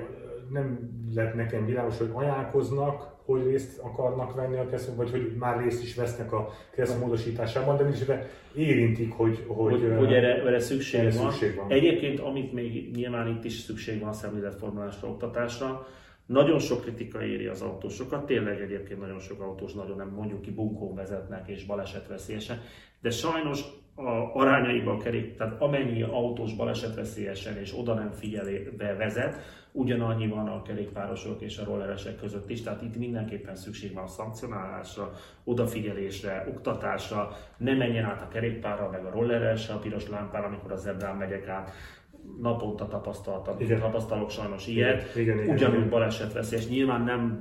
nem 0.51 0.91
lett 1.15 1.35
nekem 1.35 1.67
világos, 1.67 1.99
hogy 1.99 2.11
ajánlkoznak, 2.13 3.20
hogy 3.31 3.47
részt 3.47 3.79
akarnak 3.79 4.35
venni 4.35 4.57
a 4.57 4.67
KRESZ, 4.67 4.95
vagy 4.97 5.11
hogy 5.11 5.33
már 5.39 5.63
részt 5.63 5.83
is 5.83 5.95
vesznek 5.95 6.33
a 6.33 6.53
KRESZ 6.71 6.99
módosításában, 6.99 7.77
de 7.77 7.83
mégis 7.83 8.05
érintik, 8.55 9.13
hogy, 9.13 9.45
hogy, 9.47 9.73
hogy, 9.73 9.97
hogy 9.97 10.13
erre, 10.13 10.43
erre 10.43 10.61
szükség, 10.61 11.01
erre 11.01 11.19
van. 11.19 11.31
szükség 11.31 11.57
van. 11.57 11.71
Egyébként, 11.71 12.21
amit 12.21 12.53
még 12.53 12.91
nyilván 12.95 13.29
itt 13.29 13.45
is 13.45 13.53
szükség 13.53 14.01
van 14.01 14.09
a 14.09 14.13
szemléletformálásra, 14.13 15.09
oktatásra, 15.09 15.87
nagyon 16.27 16.59
sok 16.59 16.81
kritika 16.81 17.25
éri 17.25 17.47
az 17.47 17.63
autósokat, 17.63 18.27
tényleg 18.27 18.61
egyébként 18.61 19.01
nagyon 19.01 19.19
sok 19.19 19.41
autós 19.41 19.73
nagyon 19.73 19.97
nem 19.97 20.09
mondjuk 20.09 20.41
ki 20.41 20.51
bunkón 20.51 20.95
vezetnek 20.95 21.49
és 21.49 21.65
balesetveszélyesen, 21.65 22.61
de 23.01 23.11
sajnos 23.11 23.65
a 23.95 24.35
arányaiban 24.35 24.99
kerék, 24.99 25.37
tehát 25.37 25.61
amennyi 25.61 26.03
autós 26.03 26.55
balesetveszélyesen 26.55 27.57
és 27.57 27.79
oda 27.79 27.95
nem 27.95 28.11
figyelve 28.11 28.95
vezet, 28.99 29.37
ugyanannyi 29.73 30.27
van 30.27 30.49
a 30.49 30.63
kerékpárosok 30.63 31.41
és 31.41 31.59
a 31.59 31.65
rolleresek 31.65 32.17
között 32.17 32.51
is, 32.51 32.63
tehát 32.63 32.83
itt 32.83 32.97
mindenképpen 32.97 33.57
szükség 33.57 33.95
van 33.95 34.05
a 34.05 34.07
szankcionálásra, 34.07 35.13
odafigyelésre, 35.45 36.47
oktatásra, 36.49 37.37
ne 37.57 37.75
menjen 37.75 38.05
át 38.05 38.23
a 38.23 38.29
kerékpárra, 38.29 38.91
meg 38.91 39.05
a 39.05 39.11
rolleresre, 39.11 39.75
a 39.75 39.79
piros 39.79 40.09
lámpára, 40.09 40.47
amikor 40.47 40.73
az 40.73 40.83
zebrán 40.83 41.17
megyek 41.17 41.49
át, 41.49 41.71
naponta 42.41 42.89
tapasztaltam, 42.89 43.61
igen. 43.61 43.81
tapasztalok 43.81 44.31
sajnos 44.31 44.67
ilyet, 44.67 45.17
igen, 45.17 45.39
igen, 45.39 45.55
ugyanúgy 45.55 45.89
balesetveszélyes. 45.89 46.69
Nyilván 46.69 47.03
nem, 47.03 47.41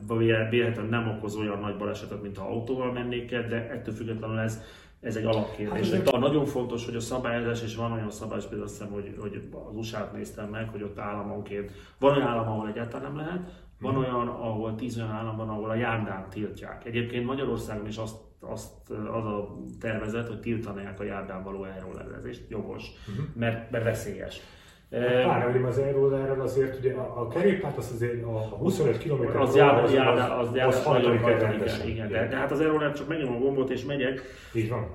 véletlenül 0.49 0.89
nem 0.89 1.07
okoz 1.07 1.35
olyan 1.35 1.59
nagy 1.59 1.77
balesetet, 1.77 2.21
mint 2.21 2.37
ha 2.37 2.47
autóval 2.47 2.91
mennék 2.91 3.31
el, 3.31 3.47
de 3.47 3.69
ettől 3.69 3.93
függetlenül 3.93 4.39
ez, 4.39 4.61
ez 5.01 5.15
egy 5.15 5.25
alapkérdés. 5.25 5.91
Hát, 5.91 6.03
de 6.03 6.17
nagyon 6.17 6.45
fontos, 6.45 6.85
hogy 6.85 6.95
a 6.95 6.99
szabályozás, 6.99 7.63
és 7.63 7.75
van 7.75 7.91
olyan 7.91 8.11
szabályozás, 8.11 8.49
például 8.49 8.69
azt 8.69 8.77
hiszem, 8.77 8.93
hogy, 8.93 9.15
hogy 9.19 9.49
az 9.69 9.75
USA-t 9.75 10.13
néztem 10.13 10.49
meg, 10.49 10.69
hogy 10.69 10.83
ott 10.83 10.99
államonként, 10.99 11.71
van 11.99 12.15
olyan 12.15 12.27
állam, 12.27 12.47
ahol 12.47 12.67
egyáltalán 12.67 13.11
nem 13.11 13.25
lehet, 13.25 13.63
van 13.79 13.93
hmm. 13.93 14.01
olyan, 14.01 14.27
ahol 14.27 14.75
tíz 14.75 14.97
olyan 14.97 15.11
állam 15.11 15.37
van, 15.37 15.49
ahol 15.49 15.69
a 15.69 15.75
járdán 15.75 16.29
tiltják. 16.29 16.85
Egyébként 16.85 17.25
Magyarországon 17.25 17.87
is 17.87 17.97
azt 17.97 18.27
azt 18.39 18.89
az 18.89 19.25
a 19.25 19.57
tervezet, 19.79 20.27
hogy 20.27 20.39
tiltanák 20.39 20.99
a 20.99 21.03
járdán 21.03 21.43
való 21.43 21.63
elróllerezést, 21.63 22.49
jogos, 22.49 22.91
uh-huh. 23.09 23.25
mert, 23.35 23.71
mert 23.71 23.83
veszélyes. 23.83 24.41
Pár 24.89 25.51
hogy 25.51 25.63
az 25.63 25.77
elróllerrel 25.77 26.41
azért 26.41 26.77
ugye 26.77 26.93
a, 26.93 27.21
a 27.21 27.27
kerékpárt 27.27 27.77
az 27.77 27.91
azért 27.93 28.23
a 28.23 28.55
25 28.57 28.97
km 28.97 29.37
az 29.37 29.55
jár, 29.55 29.83
az, 29.83 29.93
jár, 29.93 30.07
az, 30.07 30.19
az, 30.19 30.47
az, 30.67 30.85
az 30.85 31.81
igen, 31.85 31.87
igen, 31.87 32.07
de, 32.09 32.27
de 32.27 32.35
hát 32.35 32.51
az 32.51 32.59
elroller 32.59 32.93
csak 32.93 33.07
megnyom 33.07 33.35
a 33.35 33.37
gombot 33.37 33.69
és 33.69 33.85
megyek. 33.85 34.21
Így 34.53 34.69
van. 34.69 34.87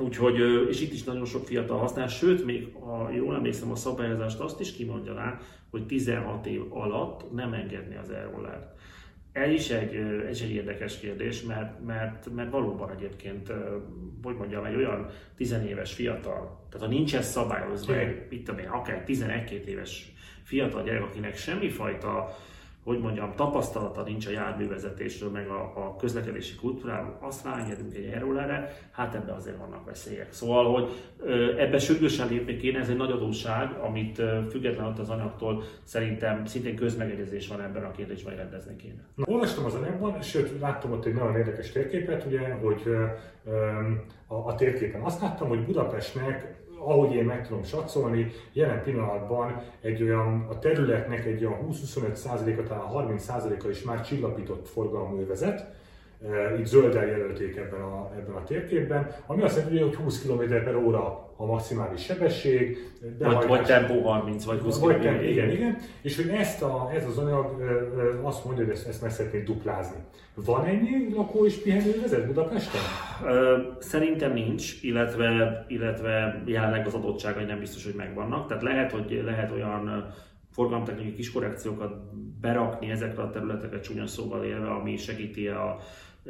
Úgyhogy, 0.00 0.68
és 0.68 0.80
itt 0.80 0.92
is 0.92 1.04
nagyon 1.04 1.24
sok 1.24 1.46
fiatal 1.46 1.78
használ, 1.78 2.08
sőt, 2.08 2.44
még 2.44 2.74
ha 2.80 3.10
jól 3.10 3.34
emlékszem 3.34 3.70
a 3.70 3.74
szabályozást, 3.74 4.40
azt 4.40 4.60
is 4.60 4.72
kimondja 4.72 5.14
rá, 5.14 5.38
hogy 5.70 5.86
16 5.86 6.46
év 6.46 6.62
alatt 6.68 7.34
nem 7.34 7.52
engedni 7.52 7.96
az 7.96 8.10
elrollert. 8.10 8.76
Ez 9.38 9.50
is 9.50 9.70
egy, 9.70 9.94
ez 10.28 10.40
egy 10.40 10.50
érdekes 10.50 10.98
kérdés, 10.98 11.42
mert, 11.42 11.84
mert, 11.84 12.34
mert 12.34 12.50
valóban 12.50 12.90
egyébként, 12.90 13.52
hogy 14.22 14.36
mondjam, 14.36 14.64
egy 14.64 14.74
olyan 14.74 15.10
tizenéves 15.36 15.92
fiatal, 15.92 16.66
tehát 16.70 16.86
ha 16.86 16.92
nincs 16.92 17.14
ez 17.14 17.30
szabályozva, 17.30 17.94
egy, 17.94 18.26
mit 18.30 18.44
tudom 18.44 18.60
én, 18.60 18.68
akár 18.68 19.04
11-2 19.06 19.50
éves 19.50 20.12
fiatal 20.42 20.82
gyerek, 20.82 21.02
akinek 21.02 21.36
semmifajta 21.36 22.38
hogy 22.88 23.00
mondjam, 23.00 23.32
tapasztalata 23.36 24.02
nincs 24.02 24.26
a 24.26 24.30
járművezetésről, 24.30 25.30
meg 25.30 25.48
a, 25.48 25.60
a 25.60 25.96
közlekedési 25.96 26.54
kultúráról, 26.54 27.18
azt 27.20 27.44
ráengedünk 27.44 27.94
egy 27.94 28.04
erre, 28.04 28.76
hát 28.90 29.14
ebbe 29.14 29.32
azért 29.32 29.56
vannak 29.56 29.84
veszélyek. 29.84 30.32
Szóval, 30.32 30.72
hogy 30.72 30.90
ebbe 31.58 31.78
sürgősen 31.78 32.28
lépni 32.28 32.56
kéne, 32.56 32.78
ez 32.78 32.88
egy 32.88 32.96
nagy 32.96 33.10
adósság, 33.10 33.72
amit 33.72 34.22
független 34.50 34.92
az 34.98 35.08
anyagtól 35.08 35.62
szerintem 35.84 36.44
szintén 36.44 36.76
közmegegyezés 36.76 37.48
van 37.48 37.60
ebben 37.60 37.84
a 37.84 37.90
kérdésben, 37.90 38.32
hogy 38.32 38.42
rendezni 38.42 38.76
kéne. 38.76 39.00
Na, 39.14 39.24
olvastam 39.26 39.64
az 39.64 39.74
anyagban, 39.74 40.22
sőt 40.22 40.60
láttam 40.60 40.92
ott 40.92 41.04
egy 41.04 41.14
nagyon 41.14 41.36
érdekes 41.36 41.72
térképet, 41.72 42.24
ugye, 42.24 42.52
hogy 42.52 42.82
a, 44.26 44.34
a 44.34 44.54
térképen 44.54 45.00
azt 45.00 45.20
láttam, 45.20 45.48
hogy 45.48 45.64
Budapestnek 45.64 46.56
ahogy 46.78 47.14
én 47.14 47.24
meg 47.24 47.46
tudom 47.46 47.62
satszolni, 47.62 48.32
jelen 48.52 48.82
pillanatban 48.82 49.62
egy 49.80 50.02
olyan, 50.02 50.46
a 50.50 50.58
területnek 50.58 51.24
egy 51.24 51.44
olyan 51.44 51.58
20-25%-a, 51.70 52.62
talán 52.62 53.16
30%-a 53.18 53.68
is 53.68 53.82
már 53.82 54.06
csillapított 54.06 54.68
forgalmú 54.68 55.20
övezet, 55.20 55.66
itt 56.58 56.66
zölden 56.66 57.06
jelölték 57.06 57.56
ebben 57.56 57.80
a, 57.80 58.10
ebben 58.16 58.34
a 58.34 58.44
térképben, 58.44 59.14
ami 59.26 59.42
azt 59.42 59.56
jelenti, 59.56 59.78
hogy 59.78 59.94
20 59.94 60.22
km 60.22 60.48
per 60.48 60.76
óra 60.76 61.27
a 61.40 61.46
maximális 61.46 62.02
sebesség. 62.02 62.78
Vagy, 63.18 63.46
vagy 63.46 63.62
tempó 63.62 64.00
30, 64.00 64.44
vagy 64.44 64.58
20 64.58 64.78
vagy 64.78 64.98
km. 64.98 65.22
Igen, 65.22 65.50
igen. 65.50 65.78
És 66.02 66.16
hogy 66.16 66.28
ezt 66.28 66.62
a, 66.62 66.90
ez 66.94 67.06
az 67.06 67.18
anyag 67.18 67.62
azt 68.22 68.44
mondja, 68.44 68.64
hogy 68.64 68.72
ezt, 68.72 68.86
ezt 68.86 69.02
meg 69.02 69.10
szeretnék 69.10 69.44
duplázni. 69.44 69.96
Van 70.34 70.64
ennyi 70.64 71.14
lakó 71.14 71.46
és 71.46 71.62
pihenővezet 71.62 72.26
Budapesten? 72.26 72.80
Szerintem 73.78 74.32
nincs, 74.32 74.82
illetve, 74.82 75.64
illetve 75.68 76.42
jelenleg 76.46 76.86
az 76.86 76.94
adottságai 76.94 77.44
nem 77.44 77.58
biztos, 77.58 77.84
hogy 77.84 77.94
megvannak. 77.94 78.46
Tehát 78.46 78.62
lehet, 78.62 78.92
hogy 78.92 79.22
lehet 79.24 79.50
olyan 79.50 80.14
forgalomtechnikai 80.50 81.14
kis 81.14 81.32
korrekciókat 81.32 81.92
berakni 82.40 82.90
ezekre 82.90 83.22
a 83.22 83.30
területekre 83.30 83.80
csúnya 83.80 84.06
szóval 84.06 84.44
élve, 84.44 84.70
ami 84.70 84.96
segíti 84.96 85.48
a, 85.48 85.78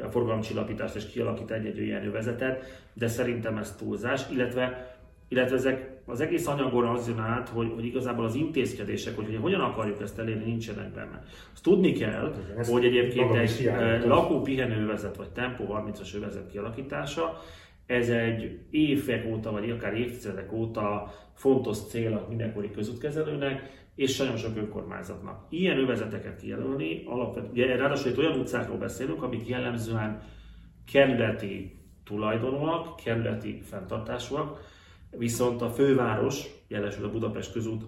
a 0.03 0.09
forgalomcsillapítást 0.09 0.95
és 0.95 1.05
kialakít 1.05 1.51
egy-egy 1.51 1.79
olyan 1.79 2.05
övezetet, 2.05 2.87
de 2.93 3.07
szerintem 3.07 3.57
ez 3.57 3.75
túlzás, 3.75 4.29
illetve, 4.31 4.88
illetve 5.29 5.55
ezek 5.55 6.01
az 6.05 6.21
egész 6.21 6.47
anyagon 6.47 6.85
az 6.85 7.07
jön 7.07 7.19
át, 7.19 7.49
hogy, 7.49 7.71
hogy 7.75 7.85
igazából 7.85 8.25
az 8.25 8.35
intézkedések, 8.35 9.15
hogy, 9.15 9.25
hogy 9.25 9.35
hogyan 9.35 9.59
akarjuk 9.61 10.01
ezt 10.01 10.19
elérni, 10.19 10.43
nincsenek 10.43 10.91
benne. 10.91 11.23
Azt 11.53 11.63
tudni 11.63 11.91
kell, 11.91 12.33
Igen, 12.51 12.65
hogy 12.65 12.85
egyébként 12.85 13.35
egy 13.35 13.71
lakó 14.05 14.41
pihenővezet 14.41 15.15
vagy 15.15 15.29
tempó 15.29 15.65
30-as 15.69 16.15
övezet 16.15 16.51
kialakítása, 16.51 17.39
ez 17.85 18.09
egy 18.09 18.59
évek 18.69 19.25
óta, 19.25 19.51
vagy 19.51 19.69
akár 19.69 19.93
évtizedek 19.93 20.53
óta 20.53 21.13
fontos 21.33 21.77
cél 21.77 22.13
a 22.13 22.25
mindenkori 22.29 22.71
közútkezelőnek, 22.71 23.77
és 23.95 24.17
nagyon 24.17 24.37
sok 24.37 24.57
önkormányzatnak. 24.57 25.45
Ilyen 25.49 25.77
övezeteket 25.77 26.39
kijelölni, 26.39 27.03
alapvetően, 27.05 27.51
ugye, 27.51 27.75
ráadásul 27.75 28.11
itt 28.11 28.17
olyan 28.17 28.39
utcákról 28.39 28.77
beszélünk, 28.77 29.23
amik 29.23 29.47
jellemzően 29.47 30.21
kerületi 30.91 31.79
tulajdonúak, 32.03 32.95
kerületi 32.95 33.61
fenntartásúak, 33.61 34.59
viszont 35.17 35.61
a 35.61 35.69
főváros, 35.69 36.45
jelesül 36.67 37.05
a 37.05 37.11
Budapest 37.11 37.51
közút, 37.51 37.85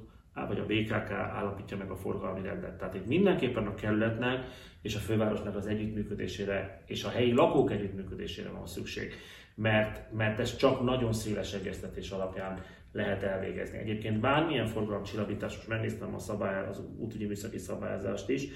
vagy 0.47 0.59
a 0.59 0.65
BKK 0.65 1.11
állapítja 1.11 1.77
meg 1.77 1.89
a 1.89 1.95
forgalmi 1.95 2.41
rendet. 2.41 2.77
Tehát 2.77 2.93
itt 2.93 3.07
mindenképpen 3.07 3.67
a 3.67 3.75
kerületnek 3.75 4.45
és 4.81 4.95
a 4.95 4.99
fővárosnak 4.99 5.55
az 5.55 5.67
együttműködésére 5.67 6.83
és 6.85 7.03
a 7.03 7.09
helyi 7.09 7.33
lakók 7.33 7.71
együttműködésére 7.71 8.49
van 8.49 8.67
szükség, 8.67 9.13
mert, 9.55 10.11
mert 10.11 10.39
ez 10.39 10.55
csak 10.55 10.83
nagyon 10.83 11.13
széles 11.13 11.53
egyeztetés 11.53 12.09
alapján 12.09 12.63
lehet 12.91 13.23
elvégezni. 13.23 13.77
Egyébként 13.77 14.19
bármilyen 14.19 14.67
forgalomcsillapítás, 14.67 15.55
most 15.55 15.67
megnéztem 15.67 16.15
a 16.15 16.19
szabály, 16.19 16.67
az 16.67 16.81
útügyi 16.97 17.25
műszaki 17.25 17.57
szabályozást 17.57 18.29
is, 18.29 18.47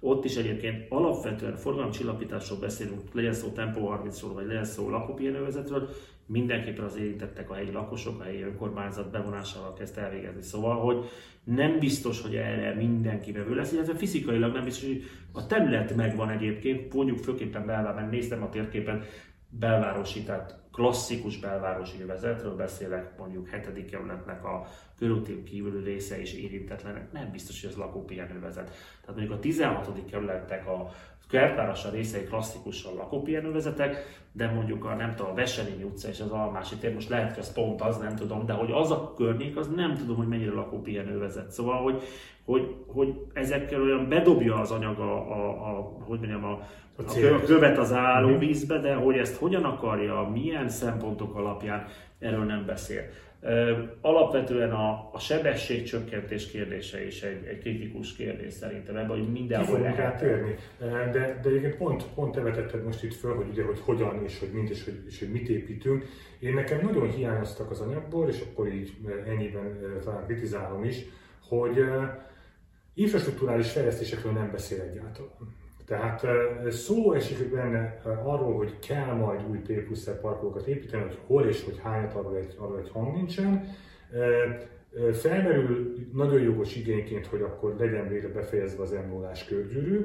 ott 0.00 0.24
is 0.24 0.36
egyébként 0.36 0.86
alapvetően 0.88 1.56
forgalomcsillapításról 1.56 2.58
beszélünk, 2.58 3.00
legyen 3.12 3.32
szó 3.32 3.48
Tempo 3.48 3.80
30-ról, 3.80 4.30
vagy 4.34 4.46
legyen 4.46 4.64
szó 4.64 4.90
lakópihenővezetről, 4.90 5.88
mindenképpen 6.26 6.84
az 6.84 6.96
érintettek 6.96 7.50
a 7.50 7.54
helyi 7.54 7.70
lakosok, 7.70 8.20
a 8.20 8.22
helyi 8.22 8.42
önkormányzat 8.42 9.10
bevonásával 9.10 9.72
kezd 9.72 9.98
elvégezni. 9.98 10.42
Szóval, 10.42 10.80
hogy 10.80 11.04
nem 11.44 11.78
biztos, 11.78 12.22
hogy 12.22 12.34
erre 12.34 12.74
mindenki 12.74 13.32
vevő 13.32 13.54
lesz, 13.54 13.72
illetve 13.72 13.94
fizikailag 13.94 14.52
nem 14.52 14.64
biztos, 14.64 14.86
hogy 14.86 15.02
a 15.32 15.46
terület 15.46 15.94
megvan 15.94 16.30
egyébként, 16.30 16.94
mondjuk 16.94 17.18
főképpen 17.18 17.66
belvárosban, 17.66 18.08
néztem 18.08 18.42
a 18.42 18.48
térképen, 18.48 19.04
belvárosi, 19.48 20.22
tehát 20.22 20.58
klasszikus 20.72 21.38
belvárosi 21.38 22.02
övezetről 22.02 22.56
beszélek, 22.56 23.18
mondjuk 23.18 23.48
7. 23.48 23.90
kerületnek 23.90 24.44
a 24.44 24.66
körútén 24.98 25.44
kívüli 25.44 25.84
része 25.84 26.20
is 26.20 26.34
érintetlenek, 26.34 27.12
nem 27.12 27.30
biztos, 27.30 27.60
hogy 27.60 27.70
ez 27.70 27.76
lakópihenővezet. 27.76 28.70
Tehát 29.00 29.16
mondjuk 29.16 29.30
a 29.30 29.38
16. 29.38 30.04
kerületnek 30.10 30.66
a 30.66 30.90
kertvárosa 31.34 31.90
részei 31.90 32.24
klasszikusan 32.24 32.94
lakópihenővezetek, 32.94 34.22
de 34.32 34.50
mondjuk 34.50 34.84
a, 34.84 34.94
nem 34.94 35.14
tudom, 35.14 35.32
a 35.32 35.34
Veselényi 35.34 35.82
utca 35.82 36.08
és 36.08 36.20
az 36.20 36.30
Almási 36.30 36.76
tér, 36.76 36.94
most 36.94 37.08
lehet, 37.08 37.28
hogy 37.28 37.38
ez 37.38 37.52
pont 37.52 37.80
az, 37.80 37.96
nem 37.96 38.16
tudom, 38.16 38.46
de 38.46 38.52
hogy 38.52 38.70
az 38.72 38.90
a 38.90 39.12
környék, 39.16 39.56
az 39.56 39.68
nem 39.76 39.94
tudom, 39.94 40.16
hogy 40.16 40.28
mennyire 40.28 40.52
lakópihenővezet. 40.52 41.50
Szóval, 41.50 41.82
hogy, 41.82 42.02
hogy, 42.44 42.74
hogy 42.86 43.14
ezekkel 43.32 43.82
olyan 43.82 44.08
bedobja 44.08 44.60
az 44.60 44.70
anyag 44.70 44.98
a, 44.98 45.32
a, 45.32 45.68
a 45.68 45.96
hogy 46.06 46.18
mondjam, 46.18 46.44
a, 46.44 46.60
a, 46.96 47.34
a 47.34 47.40
követ 47.44 47.78
az 47.78 47.92
állóvízbe, 47.92 48.78
de 48.78 48.94
hogy 48.94 49.16
ezt 49.16 49.36
hogyan 49.36 49.64
akarja, 49.64 50.30
milyen 50.32 50.68
szempontok 50.68 51.34
alapján, 51.34 51.86
erről 52.18 52.44
nem 52.44 52.66
beszél. 52.66 53.02
Alapvetően 54.00 54.70
a, 54.70 55.10
a 55.12 55.18
sebességcsökkentés 55.18 56.50
kérdése 56.50 57.06
is 57.06 57.22
egy, 57.22 57.46
egy 57.46 57.58
kritikus 57.58 58.16
kérdés 58.16 58.52
szerintem, 58.52 58.96
ebben, 58.96 59.18
hogy 59.18 59.32
mindenhol 59.32 59.80
lehet. 59.80 60.18
Térni. 60.18 60.54
De, 60.78 61.40
de 61.42 61.48
egyébként 61.48 61.76
pont, 61.76 62.04
pont 62.14 62.34
te 62.34 62.40
vetetted 62.40 62.84
most 62.84 63.02
itt 63.02 63.14
föl, 63.14 63.34
hogy, 63.34 63.48
ugye, 63.48 63.64
hogy 63.64 63.80
hogyan 63.80 64.24
és 64.24 64.38
hogy 64.38 64.52
mint 64.52 64.70
és 64.70 64.84
hogy, 64.84 65.02
és 65.06 65.18
hogy 65.18 65.30
mit 65.30 65.48
építünk. 65.48 66.04
Én 66.38 66.54
nekem 66.54 66.80
nagyon 66.82 67.10
hiányoztak 67.10 67.70
az 67.70 67.80
anyagból, 67.80 68.28
és 68.28 68.40
akkor 68.50 68.68
így 68.68 68.92
ennyiben 69.26 69.78
talán 70.04 70.24
kritizálom 70.24 70.84
is, 70.84 70.96
hogy 71.48 71.84
infrastruktúrális 72.94 73.72
fejlesztésekről 73.72 74.32
nem 74.32 74.50
beszél 74.50 74.80
egyáltalán. 74.80 75.62
Tehát 75.86 76.26
szó 76.70 77.12
esik 77.12 77.50
benne 77.50 78.00
arról, 78.24 78.56
hogy 78.56 78.78
kell 78.78 79.14
majd 79.14 79.40
új 79.50 79.58
P 79.58 79.84
plusz 79.84 80.10
parkolókat 80.20 80.66
építeni, 80.66 81.02
hogy 81.02 81.18
hol 81.26 81.44
és 81.44 81.64
hogy 81.64 81.80
hányat 81.82 82.14
arról 82.14 82.36
egy, 82.36 82.54
arról 82.58 82.78
egy 82.78 82.90
hang 82.90 83.14
nincsen. 83.14 83.68
Felmerül 85.12 85.94
nagyon 86.12 86.40
jogos 86.40 86.76
igényként, 86.76 87.26
hogy 87.26 87.42
akkor 87.42 87.74
legyen 87.78 88.08
végre 88.08 88.28
befejezve 88.28 88.82
az 88.82 88.92
emlólás 88.92 89.44
körgyűrű, 89.44 90.04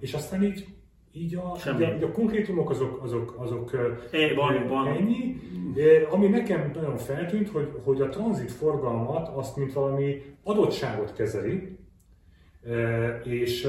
és 0.00 0.12
aztán 0.14 0.42
így 0.42 0.66
így 1.14 1.34
a, 1.34 1.56
így 1.76 1.82
a, 1.82 1.94
így 1.94 2.02
a 2.02 2.12
konkrétumok 2.12 2.70
azok, 2.70 3.02
azok, 3.02 3.34
azok 3.38 3.70
é, 4.10 4.34
van, 4.34 4.68
van. 4.68 4.86
ennyi. 4.86 5.40
Ami 6.10 6.28
nekem 6.28 6.70
nagyon 6.74 6.96
feltűnt, 6.96 7.48
hogy, 7.48 7.68
hogy 7.84 8.00
a 8.00 8.08
tranzit 8.08 8.50
forgalmat 8.50 9.28
azt 9.28 9.56
mint 9.56 9.72
valami 9.72 10.22
adottságot 10.42 11.12
kezeli, 11.12 11.76
és 13.24 13.68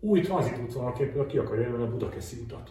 új 0.00 0.20
tranzitútvonalként 0.20 1.26
ki 1.26 1.38
akarja 1.38 1.62
jelölni 1.62 1.84
a 1.84 1.90
Budakeszi 1.90 2.36
utat. 2.44 2.70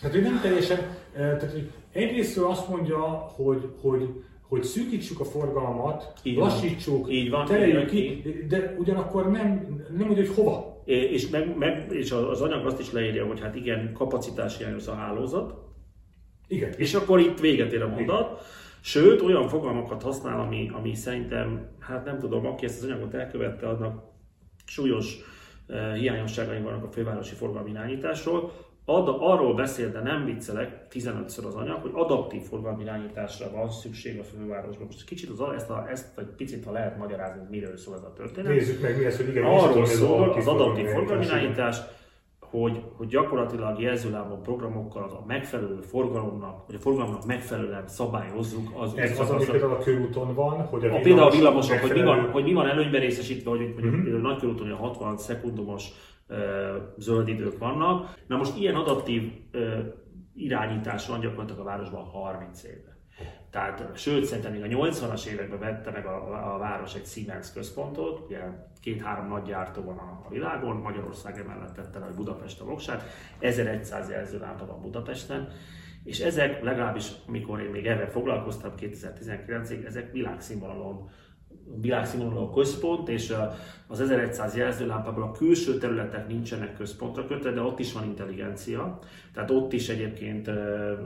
Tehát 0.00 0.16
ő 0.16 0.20
nem 0.20 0.40
teljesen, 0.40 0.78
tehát 1.12 1.52
hogy 1.52 1.70
egyrésztről 1.92 2.46
azt 2.46 2.68
mondja, 2.68 3.00
hogy, 3.36 3.68
hogy, 3.80 4.24
hogy 4.48 4.62
szűkítsük 4.62 5.20
a 5.20 5.24
forgalmat, 5.24 6.12
így 6.22 6.36
lassítsuk, 6.36 7.12
így 7.12 7.30
van, 7.30 7.46
tereljük 7.46 7.90
ki, 7.90 8.22
de 8.48 8.74
ugyanakkor 8.78 9.30
nem, 9.30 9.48
nem 9.96 10.06
mondja, 10.06 10.26
hogy 10.26 10.34
hova. 10.34 10.82
És, 10.84 11.28
meg, 11.28 11.56
meg, 11.56 11.86
és 11.90 12.10
az 12.10 12.40
anyag 12.40 12.66
azt 12.66 12.80
is 12.80 12.92
leírja, 12.92 13.26
hogy 13.26 13.40
hát 13.40 13.54
igen, 13.54 13.92
kapacitás 13.92 14.56
hiányos 14.56 14.86
a 14.86 14.94
hálózat. 14.94 15.54
Igen. 16.48 16.72
És 16.76 16.94
akkor 16.94 17.20
itt 17.20 17.40
véget 17.40 17.72
ér 17.72 17.82
a 17.82 17.88
mondat. 17.88 18.44
Sőt, 18.80 19.22
olyan 19.22 19.48
fogalmakat 19.48 20.02
használ, 20.02 20.40
ami, 20.40 20.70
ami 20.74 20.94
szerintem, 20.94 21.68
hát 21.78 22.04
nem 22.04 22.18
tudom, 22.18 22.46
aki 22.46 22.64
ezt 22.64 22.82
az 22.82 22.88
anyagot 22.88 23.14
elkövette, 23.14 23.68
annak 23.68 24.04
súlyos 24.66 25.16
eh, 25.66 25.94
hiányosságai 25.94 26.60
vannak 26.60 26.84
a 26.84 26.90
fővárosi 26.90 27.34
forgalmi 27.34 27.70
irányításról. 27.70 28.52
ad, 28.84 29.16
arról 29.20 29.54
beszél, 29.54 29.90
de 29.90 30.00
nem 30.00 30.24
viccelek, 30.24 30.86
15-ször 30.90 31.46
az 31.46 31.54
anyag, 31.54 31.80
hogy 31.80 31.90
adaptív 31.94 32.42
forgalmi 32.42 32.82
irányításra 32.82 33.50
van 33.50 33.70
szükség 33.70 34.18
a 34.18 34.24
fővárosban. 34.24 34.86
Most 34.86 35.04
kicsit 35.04 35.30
az, 35.30 35.40
ezt, 35.54 35.70
a, 35.70 35.86
ezt 35.90 36.18
egy 36.18 36.34
picit, 36.36 36.64
ha 36.64 36.72
lehet 36.72 36.98
magyarázni, 36.98 37.42
miről 37.50 37.76
szól 37.76 37.94
ez 37.94 38.02
a 38.02 38.12
történet. 38.12 38.52
Nézzük 38.52 38.80
meg, 38.80 38.98
mi 38.98 39.04
ez, 39.04 39.16
hogy 39.16 39.28
igen, 39.28 39.44
Arról 39.44 39.86
szól 39.86 40.30
az 40.30 40.46
adaptív 40.46 40.86
forgalmi 40.86 41.24
irányítás, 41.24 41.76
hogy, 42.60 42.82
hogy 42.96 43.06
gyakorlatilag 43.06 43.80
jelzőlábon 43.80 44.42
programokkal 44.42 45.02
az 45.02 45.12
a 45.12 45.24
megfelelő 45.26 45.80
forgalomnak, 45.80 46.66
vagy 46.66 46.74
a 46.74 46.78
forgalomnak 46.78 47.26
megfelelően 47.26 47.88
szabályozzuk 47.88 48.72
az 48.74 48.96
Ez 48.96 49.20
az, 49.20 49.30
ami 49.30 49.44
például 49.44 49.72
a 49.72 49.78
körúton 49.78 50.34
van, 50.34 50.62
hogy 50.66 50.84
a, 50.84 50.94
a 50.94 51.00
például 51.00 51.26
a 51.26 51.30
villamosok, 51.30 51.78
hogy 51.78 51.92
mi, 51.92 52.02
van, 52.02 52.30
hogy 52.30 52.44
mi 52.44 52.52
van 52.52 52.66
előnyben 52.66 53.00
részesítve, 53.00 53.50
hogy 53.50 53.60
uh-huh. 53.60 54.02
például 54.02 54.20
nagy 54.20 54.38
körúton 54.38 54.70
a 54.70 54.76
60 54.76 55.16
szekundumos 55.16 55.88
uh, 56.28 56.36
zöld 56.96 57.28
idők 57.28 57.58
vannak. 57.58 58.14
Na 58.26 58.36
most 58.36 58.58
ilyen 58.58 58.74
adaptív 58.74 59.32
uh, 59.54 59.60
irányítás 60.34 61.08
van 61.08 61.20
gyakorlatilag 61.20 61.60
a 61.60 61.64
városban 61.64 62.04
30 62.04 62.62
éve. 62.64 62.95
Tehát, 63.50 63.90
sőt, 63.94 64.24
szerintem 64.24 64.52
még 64.52 64.62
a 64.62 64.66
80-as 64.66 65.26
években 65.26 65.58
vette 65.58 65.90
meg 65.90 66.06
a, 66.06 66.54
a 66.54 66.58
város 66.58 66.94
egy 66.94 67.06
Siemens 67.06 67.52
központot, 67.52 68.24
ugye 68.26 68.40
két-három 68.80 69.28
nagy 69.28 69.42
gyártó 69.42 69.82
van 69.82 69.98
a, 69.98 70.22
a 70.26 70.28
világon, 70.28 70.76
Magyarország 70.76 71.38
emellett 71.38 71.74
tette 71.74 71.98
hogy 71.98 72.14
Budapest 72.14 72.60
a 72.60 72.64
voksát, 72.64 73.04
1100 73.38 74.10
jelzőlámpa 74.10 74.66
van 74.66 74.80
Budapesten, 74.80 75.48
és 76.04 76.20
ezek 76.20 76.62
legalábbis, 76.62 77.10
amikor 77.26 77.60
én 77.60 77.70
még 77.70 77.86
ebben 77.86 78.08
foglalkoztam 78.08 78.72
2019-ig, 78.78 79.86
ezek 79.86 80.12
világszínvonalon 80.12 81.10
világszínvonalú 81.80 82.50
központ, 82.50 83.08
és 83.08 83.34
az 83.86 84.00
1100 84.00 84.56
jelzőlámpából 84.56 85.22
a 85.22 85.30
külső 85.30 85.78
területek 85.78 86.28
nincsenek 86.28 86.76
központra 86.76 87.26
kötve, 87.26 87.50
de 87.50 87.60
ott 87.60 87.78
is 87.78 87.92
van 87.92 88.04
intelligencia. 88.04 88.98
Tehát 89.32 89.50
ott 89.50 89.72
is 89.72 89.88
egyébként 89.88 90.50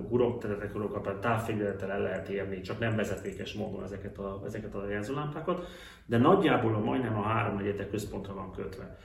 hurokteretek, 0.09 0.73
távfegyverettel 1.21 1.91
el 1.91 2.01
lehet 2.01 2.29
érni, 2.29 2.61
csak 2.61 2.79
nem 2.79 2.97
vezetékes 2.97 3.53
módon 3.53 3.85
ezeket 3.85 4.19
a, 4.19 4.43
ezeket 4.47 4.75
a 4.75 4.89
jelzőlámpákat, 4.91 5.67
de 6.07 6.19
nagyjából 6.19 6.79
majdnem 6.79 7.19
a 7.19 7.23
háromnegyetek 7.23 7.91
központra 7.91 8.35
van 8.35 8.53
kötve 8.53 8.99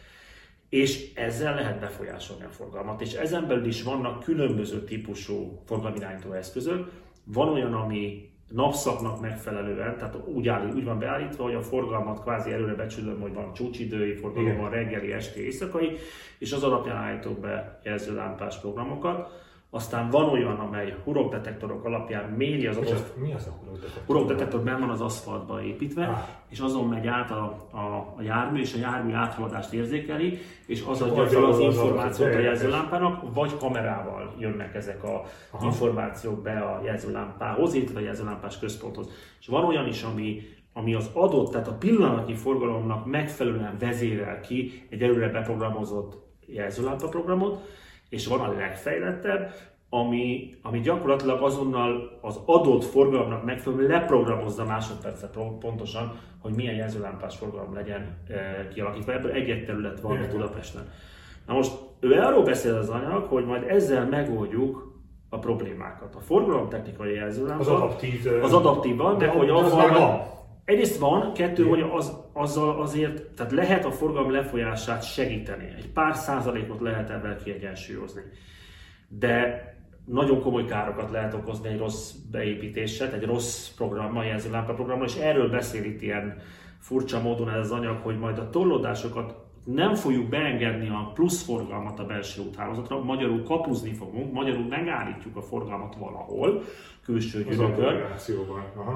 és 0.69 1.13
ezzel 1.13 1.55
lehet 1.55 1.79
befolyásolni 1.79 2.43
a 2.43 2.49
forgalmat. 2.49 3.01
És 3.01 3.13
ezen 3.13 3.47
belül 3.47 3.65
is 3.65 3.83
vannak 3.83 4.23
különböző 4.23 4.83
típusú 4.83 5.61
forgalmirányító 5.65 6.31
eszközök. 6.31 6.91
Van 7.23 7.49
olyan, 7.49 7.73
ami 7.73 8.29
napszaknak 8.47 9.21
megfelelően, 9.21 9.97
tehát 9.97 10.15
úgy, 10.25 10.47
áll, 10.47 10.71
úgy 10.75 10.83
van 10.83 10.99
beállítva, 10.99 11.43
hogy 11.43 11.53
a 11.53 11.61
forgalmat 11.61 12.21
kvázi 12.21 12.51
előre 12.51 12.73
becsülöm, 12.73 13.21
hogy 13.21 13.33
van 13.33 13.53
csúcsidői 13.53 14.15
forgalom, 14.15 14.57
van 14.57 14.69
reggeli, 14.69 15.11
esti, 15.11 15.43
éjszakai, 15.43 15.97
és 16.37 16.51
az 16.51 16.63
alapján 16.63 16.97
állítok 16.97 17.39
be 17.39 17.79
jelzőlámpás 17.83 18.59
programokat. 18.59 19.43
Aztán 19.75 20.09
van 20.09 20.29
olyan, 20.29 20.59
amely 20.59 20.95
hurokdetektorok 21.03 21.85
alapján 21.85 22.29
méri 22.29 22.67
az 22.67 22.77
adott... 22.77 23.17
Mi 23.17 23.33
az 23.33 23.47
a 23.47 23.51
hurokdetektor? 23.59 24.03
Hurokdetektor 24.05 24.61
benn 24.61 24.79
van 24.79 24.89
az 24.89 25.01
aszfaltba 25.01 25.63
építve, 25.63 26.05
ah. 26.05 26.17
és 26.49 26.59
azon 26.59 26.87
megy 26.87 27.07
át 27.07 27.31
a, 27.31 27.67
a, 27.71 28.13
a 28.17 28.21
jármű, 28.21 28.59
és 28.59 28.73
a 28.73 28.77
jármű 28.77 29.13
áthaladást 29.13 29.73
érzékeli, 29.73 30.37
és 30.65 30.83
az 30.87 31.01
adja 31.01 31.25
fel 31.25 31.43
az, 31.43 31.55
az 31.55 31.63
információt 31.63 32.33
a 32.33 32.39
jelzőlámpának, 32.39 33.33
vagy 33.33 33.57
kamerával 33.57 34.33
jönnek 34.39 34.75
ezek 34.75 35.03
az 35.03 35.09
Aha. 35.51 35.65
információk 35.65 36.41
be 36.41 36.59
a 36.59 36.81
jelzőlámpához, 36.83 37.73
illetve 37.73 37.99
a 37.99 38.03
jelzőlámpás 38.03 38.59
központhoz. 38.59 39.09
És 39.39 39.47
van 39.47 39.63
olyan 39.63 39.87
is, 39.87 40.03
ami 40.03 40.41
ami 40.77 40.93
az 40.93 41.09
adott, 41.13 41.51
tehát 41.51 41.67
a 41.67 41.73
pillanatnyi 41.73 42.33
forgalomnak 42.33 43.05
megfelelően 43.05 43.77
vezérel 43.79 44.39
ki 44.39 44.85
egy 44.89 45.01
előre 45.01 45.29
beprogramozott 45.29 46.17
jelzőlámpa 46.45 47.07
programot, 47.07 47.59
és 48.09 48.27
van 48.27 48.39
a 48.39 48.53
legfejlettebb, 48.53 49.51
ami, 49.89 50.55
ami 50.61 50.79
gyakorlatilag 50.79 51.41
azonnal 51.41 52.19
az 52.21 52.39
adott 52.45 52.83
forgalomnak 52.83 53.45
megfelelően 53.45 53.89
leprogramozza 53.89 54.65
másodpercre 54.65 55.27
pontosan, 55.59 56.19
hogy 56.41 56.53
milyen 56.53 56.75
jelzőlámpás 56.75 57.35
forgalom 57.35 57.73
legyen 57.73 58.17
e, 58.27 58.67
kialakítva. 58.67 59.13
Ebből 59.13 59.31
egy 59.31 59.65
terület 59.65 59.99
van 59.99 60.17
a 60.17 60.27
Budapesten. 60.31 60.89
Na 61.47 61.53
most 61.53 61.71
ő 61.99 62.11
arról 62.11 62.43
beszél 62.43 62.75
az 62.75 62.89
anyag, 62.89 63.23
hogy 63.23 63.45
majd 63.45 63.63
ezzel 63.63 64.05
megoldjuk 64.05 64.93
a 65.29 65.39
problémákat. 65.39 66.15
A 66.15 66.19
forgalomtechnikai 66.19 67.13
jelzőlámpa 67.13 67.61
az 67.61 67.67
adaptív, 67.67 68.27
az 68.41 68.53
adaptív 68.53 68.95
van, 68.95 69.17
de, 69.17 69.25
de 69.25 69.31
hogy 69.31 69.49
az, 69.49 69.71
van, 69.71 70.21
Egyrészt 70.65 70.99
van, 70.99 71.33
kettő, 71.33 71.63
hogy 71.63 71.81
az, 71.93 72.24
azzal 72.37 72.81
azért, 72.81 73.21
tehát 73.21 73.51
lehet 73.51 73.85
a 73.85 73.91
forgalom 73.91 74.31
lefolyását 74.31 75.03
segíteni. 75.03 75.73
Egy 75.77 75.89
pár 75.89 76.15
százalékot 76.15 76.79
lehet 76.79 77.09
ebben 77.09 77.37
kiegyensúlyozni. 77.43 78.21
De 79.07 79.63
nagyon 80.05 80.41
komoly 80.41 80.65
károkat 80.65 81.11
lehet 81.11 81.33
okozni 81.33 81.69
egy 81.69 81.77
rossz 81.77 82.11
beépítéssel, 82.31 83.13
egy 83.13 83.23
rossz 83.23 83.69
programmal, 83.69 84.25
jelzőlámpa 84.25 84.73
programmal, 84.73 85.07
és 85.07 85.15
erről 85.15 85.49
beszél 85.49 85.83
itt 85.83 86.01
ilyen 86.01 86.41
furcsa 86.79 87.21
módon 87.21 87.49
ez 87.49 87.59
az 87.59 87.71
anyag, 87.71 87.97
hogy 88.01 88.19
majd 88.19 88.37
a 88.37 88.49
torlódásokat 88.49 89.44
nem 89.65 89.93
fogjuk 89.93 90.29
beengedni 90.29 90.89
a 90.89 91.11
plusz 91.13 91.43
forgalmat 91.43 91.99
a 91.99 92.05
belső 92.05 92.41
úthálózatra, 92.41 93.03
magyarul 93.03 93.43
kapuzni 93.43 93.93
fogunk, 93.93 94.33
magyarul 94.33 94.65
megállítjuk 94.69 95.35
a 95.35 95.41
forgalmat 95.41 95.95
valahol, 95.95 96.63
külső 97.03 97.43
gyűrűkön. 97.43 98.01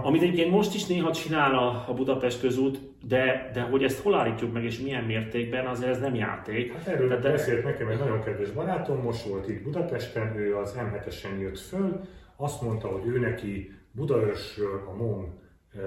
Amit 0.03 0.21
egyébként 0.21 0.51
most 0.51 0.75
is 0.75 0.85
néha 0.85 1.11
csinál 1.11 1.55
a, 1.55 1.85
a 1.87 1.93
Budapest 1.93 2.39
közút, 2.39 2.79
de, 3.07 3.49
de 3.53 3.61
hogy 3.61 3.83
ezt 3.83 4.01
hol 4.01 4.15
állítjuk 4.15 4.53
meg 4.53 4.63
és 4.63 4.79
milyen 4.79 5.03
mértékben, 5.03 5.65
azért 5.65 5.89
ez 5.89 5.99
nem 5.99 6.15
játék. 6.15 6.73
Hát 6.73 6.87
erről 6.87 7.07
Tehát, 7.07 7.23
beszélt 7.23 7.63
nekem 7.63 7.87
egy 7.87 7.99
nagyon 7.99 8.23
kedves 8.23 8.51
barátom, 8.51 9.01
most 9.01 9.23
volt 9.23 9.49
itt 9.49 9.63
Budapesten, 9.63 10.37
ő 10.37 10.57
az 10.57 10.77
M7-esen 10.77 11.39
jött 11.39 11.59
föl, 11.59 12.01
azt 12.35 12.61
mondta, 12.61 12.87
hogy 12.87 13.07
ő 13.07 13.19
neki 13.19 13.71
Budaörsről 13.91 14.83
a 14.87 14.95
MON 14.95 15.39
e, 15.75 15.79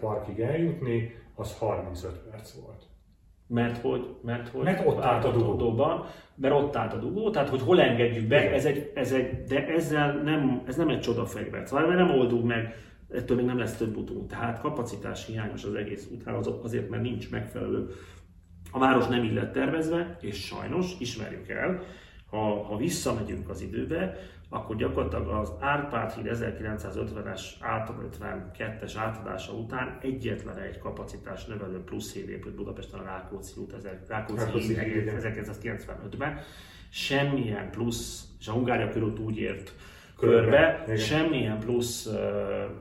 parkig 0.00 0.40
eljutni, 0.40 1.14
az 1.34 1.58
35 1.58 2.12
perc 2.30 2.52
volt. 2.52 2.89
Mert 3.52 3.78
hogy, 3.78 4.06
mert 4.22 4.48
hogy 4.48 4.64
mert 4.64 4.86
ott 4.86 5.00
állt 5.00 5.24
a 5.24 5.30
dugóban, 5.30 6.04
mert 6.34 6.54
ott 6.54 6.76
állt 6.76 6.92
a 6.92 6.98
dugó, 6.98 7.30
tehát 7.30 7.48
hogy 7.48 7.60
hol 7.62 7.80
engedjük 7.80 8.26
be, 8.26 8.52
ez 8.52 8.64
egy, 8.64 8.92
ez 8.94 9.12
egy, 9.12 9.42
de 9.42 9.66
ezzel 9.66 10.22
nem, 10.22 10.62
ez 10.66 10.76
nem 10.76 10.88
egy 10.88 11.00
csodafegyver, 11.00 11.66
szóval 11.66 11.94
nem 11.94 12.10
oldunk 12.10 12.44
meg, 12.44 12.74
ettől 13.12 13.36
még 13.36 13.46
nem 13.46 13.58
lesz 13.58 13.76
több 13.76 13.96
utunk. 13.96 14.30
Tehát 14.30 14.60
kapacitás 14.60 15.26
hiányos 15.26 15.64
az 15.64 15.74
egész 15.74 16.08
úthálózat, 16.12 16.64
azért, 16.64 16.88
mert 16.88 17.02
nincs 17.02 17.30
megfelelő. 17.30 17.88
A 18.70 18.78
város 18.78 19.06
nem 19.06 19.24
illet 19.24 19.52
tervezve, 19.52 20.16
és 20.20 20.36
sajnos, 20.44 20.94
ismerjük 20.98 21.48
el, 21.48 21.82
ha, 22.30 22.62
ha 22.62 22.76
visszamegyünk 22.76 23.48
az 23.48 23.60
időbe, 23.60 24.16
akkor 24.52 24.76
gyakorlatilag 24.76 25.28
az 25.28 25.52
Árpád 25.60 26.12
híd 26.12 26.30
1950-es, 26.30 27.40
52-es 27.60 28.92
átadása 28.96 29.52
után 29.52 29.98
egyetlen 30.02 30.58
egy 30.58 30.78
kapacitás 30.78 31.44
növelő 31.44 31.78
plusz 31.84 32.12
híd 32.12 32.28
épült 32.28 32.54
Budapesten 32.54 33.00
a 33.00 33.04
Rákóczi 33.04 33.60
út, 33.60 33.74
Rákóczi, 34.08 34.44
Rákóczi 34.44 34.78
híd 34.78 35.12
1995-ben. 35.18 36.38
Semmilyen 36.88 37.70
plusz, 37.70 38.24
és 38.40 38.48
a 38.48 38.52
Hungária 38.52 38.90
körút 38.90 39.18
úgy 39.18 39.38
ért 39.38 39.74
körbe, 40.18 40.82
körbe 40.84 40.96
semmilyen 40.96 41.58
plusz 41.58 42.06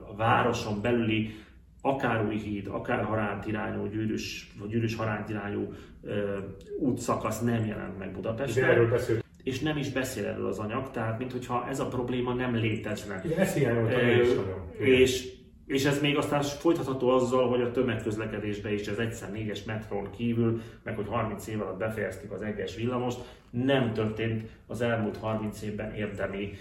a 0.07 0.15
városon 0.15 0.81
belüli 0.81 1.35
akár 1.81 2.25
új 2.25 2.37
híd, 2.37 2.67
akár 2.67 3.03
haránt 3.03 3.47
irányú, 3.47 3.87
gyűrűs, 3.87 4.51
vagy 4.59 4.69
gyűrűs 4.69 4.95
haránt 4.95 5.29
irányú 5.29 5.73
útszakasz 6.79 7.41
nem 7.41 7.65
jelent 7.65 7.97
meg 7.97 8.11
Budapesten. 8.11 8.63
De 8.63 8.69
erről 8.69 8.89
beszélt 8.89 9.27
és 9.43 9.59
nem 9.59 9.77
is 9.77 9.89
beszél 9.89 10.25
erről 10.25 10.47
az 10.47 10.59
anyag, 10.59 10.91
tehát 10.91 11.19
mintha 11.19 11.67
ez 11.69 11.79
a 11.79 11.87
probléma 11.87 12.33
nem 12.33 12.55
létezne. 12.55 13.21
Igen, 13.25 13.39
ezt 13.39 13.57
hiányoltam 13.57 13.99
e, 13.99 14.11
és, 14.11 14.29
és, 14.77 15.27
és 15.65 15.85
ez 15.85 16.01
még 16.01 16.17
aztán 16.17 16.41
folytatható 16.41 17.09
azzal, 17.09 17.49
hogy 17.49 17.61
a 17.61 17.71
tömegközlekedésbe 17.71 18.73
is 18.73 18.87
az 18.87 18.99
egyszer 18.99 19.31
négyes 19.31 19.63
metrón 19.63 20.09
kívül, 20.17 20.61
meg 20.83 20.95
hogy 20.95 21.07
30 21.07 21.47
év 21.47 21.61
alatt 21.61 21.77
befejeztük 21.77 22.31
az 22.31 22.41
egyes 22.41 22.75
villamost, 22.75 23.19
nem 23.49 23.93
történt 23.93 24.49
az 24.67 24.81
elmúlt 24.81 25.17
30 25.17 25.61
évben 25.61 25.93
érdemi 25.93 26.51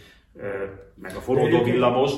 meg 0.94 1.12
a 1.16 1.20
forródó 1.20 1.62
villamos. 1.62 2.12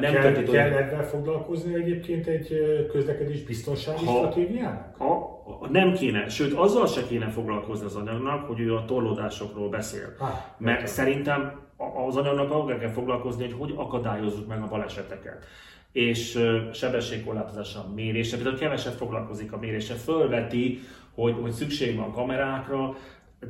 Nem 0.00 0.12
kell, 0.12 0.42
kell 0.42 0.72
ebben 0.72 1.02
foglalkozni 1.02 1.74
egyébként 1.74 2.26
egy 2.26 2.48
közlekedés 2.92 3.42
biztonsági 3.42 4.04
ha, 4.04 4.16
stratégiának? 4.16 4.96
Ha, 4.98 5.42
nem 5.70 5.92
kéne, 5.92 6.28
sőt 6.28 6.52
azzal 6.52 6.86
se 6.86 7.06
kéne 7.06 7.28
foglalkozni 7.28 7.86
az 7.86 7.96
anyagnak, 7.96 8.46
hogy 8.46 8.60
ő 8.60 8.74
a 8.74 8.84
torlódásokról 8.84 9.68
beszél. 9.68 10.14
Ah, 10.18 10.28
Mert 10.58 10.78
nem. 10.78 10.86
szerintem 10.86 11.60
az 12.06 12.16
anyagnak 12.16 12.50
ahol 12.50 12.78
kell 12.78 12.90
foglalkozni, 12.90 13.42
hogy 13.42 13.54
hogy 13.58 13.74
akadályozzuk 13.76 14.48
meg 14.48 14.62
a 14.62 14.68
baleseteket 14.68 15.44
és 15.92 16.38
sebességkorlátozással 16.72 17.92
mérése, 17.94 18.36
például 18.36 18.58
keveset 18.58 18.94
foglalkozik 18.94 19.52
a 19.52 19.58
mérése, 19.58 19.94
fölveti, 19.94 20.80
hogy, 21.14 21.34
hogy 21.40 21.52
szükség 21.52 21.96
van 21.96 22.12
kamerákra, 22.12 22.96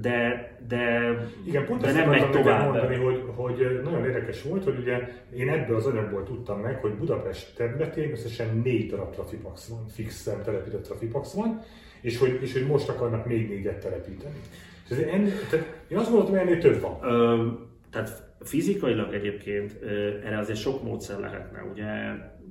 de, 0.01 0.51
de, 0.69 1.15
Igen, 1.45 1.67
pont 1.67 1.81
de 1.81 1.93
nem 1.93 2.09
megy 2.09 2.31
tovább. 2.31 2.65
Mondani, 2.65 2.97
hogy, 2.97 3.25
hogy 3.35 3.81
nagyon 3.85 4.05
érdekes 4.05 4.43
volt, 4.43 4.65
hogy 4.65 4.79
ugye 4.79 5.09
én 5.37 5.49
ebből 5.49 5.77
az 5.77 5.87
anyagból 5.87 6.23
tudtam 6.23 6.61
meg, 6.61 6.81
hogy 6.81 6.93
Budapest 6.93 7.57
területén 7.57 8.11
összesen 8.11 8.61
négy 8.65 8.91
darab 8.91 9.15
trafipax 9.15 9.69
van, 9.69 9.89
fix 9.89 10.23
telepített 10.45 10.83
trafipax 10.83 11.33
van, 11.35 11.61
és 12.01 12.19
hogy, 12.19 12.39
és 12.43 12.53
hogy 12.53 12.67
most 12.67 12.89
akarnak 12.89 13.27
még 13.27 13.49
négyet 13.49 13.81
telepíteni. 13.81 14.41
Tehát, 14.89 15.05
ennél, 15.05 15.33
tehát 15.51 15.67
én 15.89 15.99
azt 15.99 16.11
gondoltam, 16.11 16.39
hogy 16.39 16.47
ennél 16.49 16.61
több 16.61 16.81
van. 16.81 16.99
Ö, 17.03 17.47
tehát 17.91 18.33
fizikailag 18.41 19.15
egyébként 19.15 19.83
erre 20.25 20.39
azért 20.39 20.59
sok 20.59 20.83
módszer 20.83 21.19
lehetne. 21.19 21.63
Ugye 21.73 21.87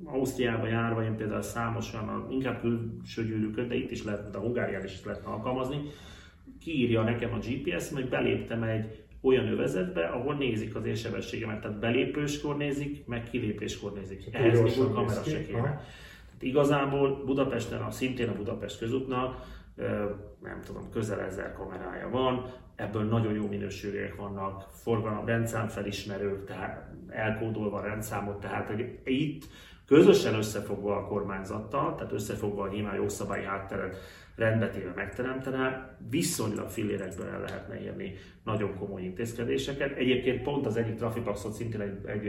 Ausztriába 0.04 0.66
járva 0.66 1.04
én 1.04 1.16
például 1.16 1.42
számosan, 1.42 2.26
inkább 2.30 2.60
külső 2.60 3.24
gyűrűköt, 3.24 3.68
de 3.68 3.74
itt 3.74 3.90
is 3.90 4.04
lehet, 4.04 4.30
de 4.30 4.38
a 4.38 4.40
Hungárián 4.40 4.84
is 4.84 5.04
lehetne 5.04 5.30
alkalmazni, 5.30 5.76
kiírja 6.64 7.02
nekem 7.02 7.32
a 7.32 7.38
GPS, 7.38 7.90
meg 7.90 8.08
beléptem 8.08 8.62
egy 8.62 9.02
olyan 9.20 9.46
övezetbe, 9.46 10.04
ahol 10.04 10.34
nézik 10.34 10.74
az 10.74 10.84
én 10.84 10.94
sebességemet. 10.94 11.60
Tehát 11.60 11.78
belépőskor 11.78 12.56
nézik, 12.56 13.06
meg 13.06 13.30
kilépéskor 13.30 13.92
nézik. 13.92 14.28
Ehhez 14.32 14.60
még 14.60 14.78
a 14.78 14.92
kamera 14.92 15.22
se 15.22 15.44
kéne. 15.44 15.84
Igazából 16.40 17.24
Budapesten, 17.24 17.80
a, 17.80 17.90
szintén 17.90 18.28
a 18.28 18.34
Budapest 18.34 18.78
közútnak, 18.78 19.46
nem 20.42 20.60
tudom, 20.66 20.90
közel 20.90 21.20
ezer 21.20 21.52
kamerája 21.52 22.08
van, 22.10 22.52
ebből 22.76 23.02
nagyon 23.02 23.32
jó 23.32 23.48
minőségek 23.48 24.16
vannak, 24.16 24.66
forgalom, 24.70 25.26
rendszámfelismerők, 25.26 26.44
tehát 26.44 26.90
elkódolva 27.08 27.78
a 27.78 27.82
rendszámot, 27.82 28.40
tehát 28.40 28.66
hogy 28.66 28.98
itt 29.04 29.44
közösen 29.86 30.34
összefogva 30.34 30.96
a 30.96 31.06
kormányzattal, 31.06 31.94
tehát 31.94 32.12
összefogva 32.12 32.62
a 32.62 32.68
nyilván 32.68 32.94
jogszabályi 32.94 33.44
hátteret 33.44 33.96
rendbetéve 34.36 34.92
megteremtene, 34.96 35.96
viszonylag 36.10 36.68
fillérekből 36.68 37.26
el 37.26 37.40
lehetne 37.40 37.80
érni 37.80 38.14
nagyon 38.44 38.74
komoly 38.74 39.02
intézkedéseket. 39.02 39.96
Egyébként 39.96 40.42
pont 40.42 40.66
az 40.66 40.76
egyik 40.76 40.94
trafipaxot 40.94 41.52
szintén 41.52 41.80
egy, 41.80 42.06
egy 42.06 42.28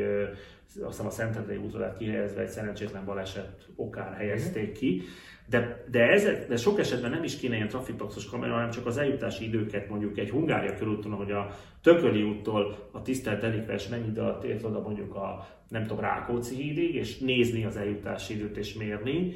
azt 0.82 0.92
hiszem 0.92 1.06
a 1.06 1.10
Szentendrei 1.10 1.58
útra 1.58 1.80
lett 1.80 1.98
kihelyezve 1.98 2.42
egy 2.42 2.50
szerencsétlen 2.50 3.06
baleset 3.06 3.68
okán 3.76 4.14
helyezték 4.14 4.72
ki. 4.72 5.02
De, 5.50 5.84
de, 5.92 6.10
ezek, 6.10 6.48
de 6.48 6.58
sok 6.58 6.80
esetben 6.80 7.12
nem 7.12 7.24
is 7.24 7.38
kéne 7.38 7.56
ilyen 7.56 7.68
trafipaxos 7.68 8.26
kamera, 8.26 8.54
hanem 8.54 8.70
csak 8.70 8.86
az 8.86 8.98
eljutási 8.98 9.46
időket 9.46 9.90
mondjuk 9.90 10.18
egy 10.18 10.30
Hungária 10.30 10.76
körúton, 10.76 11.12
hogy 11.12 11.32
a 11.32 11.56
Tököli 11.82 12.24
úttól 12.24 12.90
a 12.92 13.02
tisztelt 13.02 13.44
Elikves 13.44 13.88
mennyi 13.88 14.08
idő 14.08 14.34
ért 14.44 14.64
oda 14.64 14.80
mondjuk 14.80 15.16
a 15.16 15.48
nem 15.70 15.82
tudom, 15.82 16.00
Rákóczi 16.00 16.56
hídig, 16.56 16.96
és 16.96 17.18
nézni 17.18 17.66
az 17.66 17.78
eljutási 17.78 18.34
időt 18.34 18.58
és 18.58 18.74
mérni, 18.74 19.34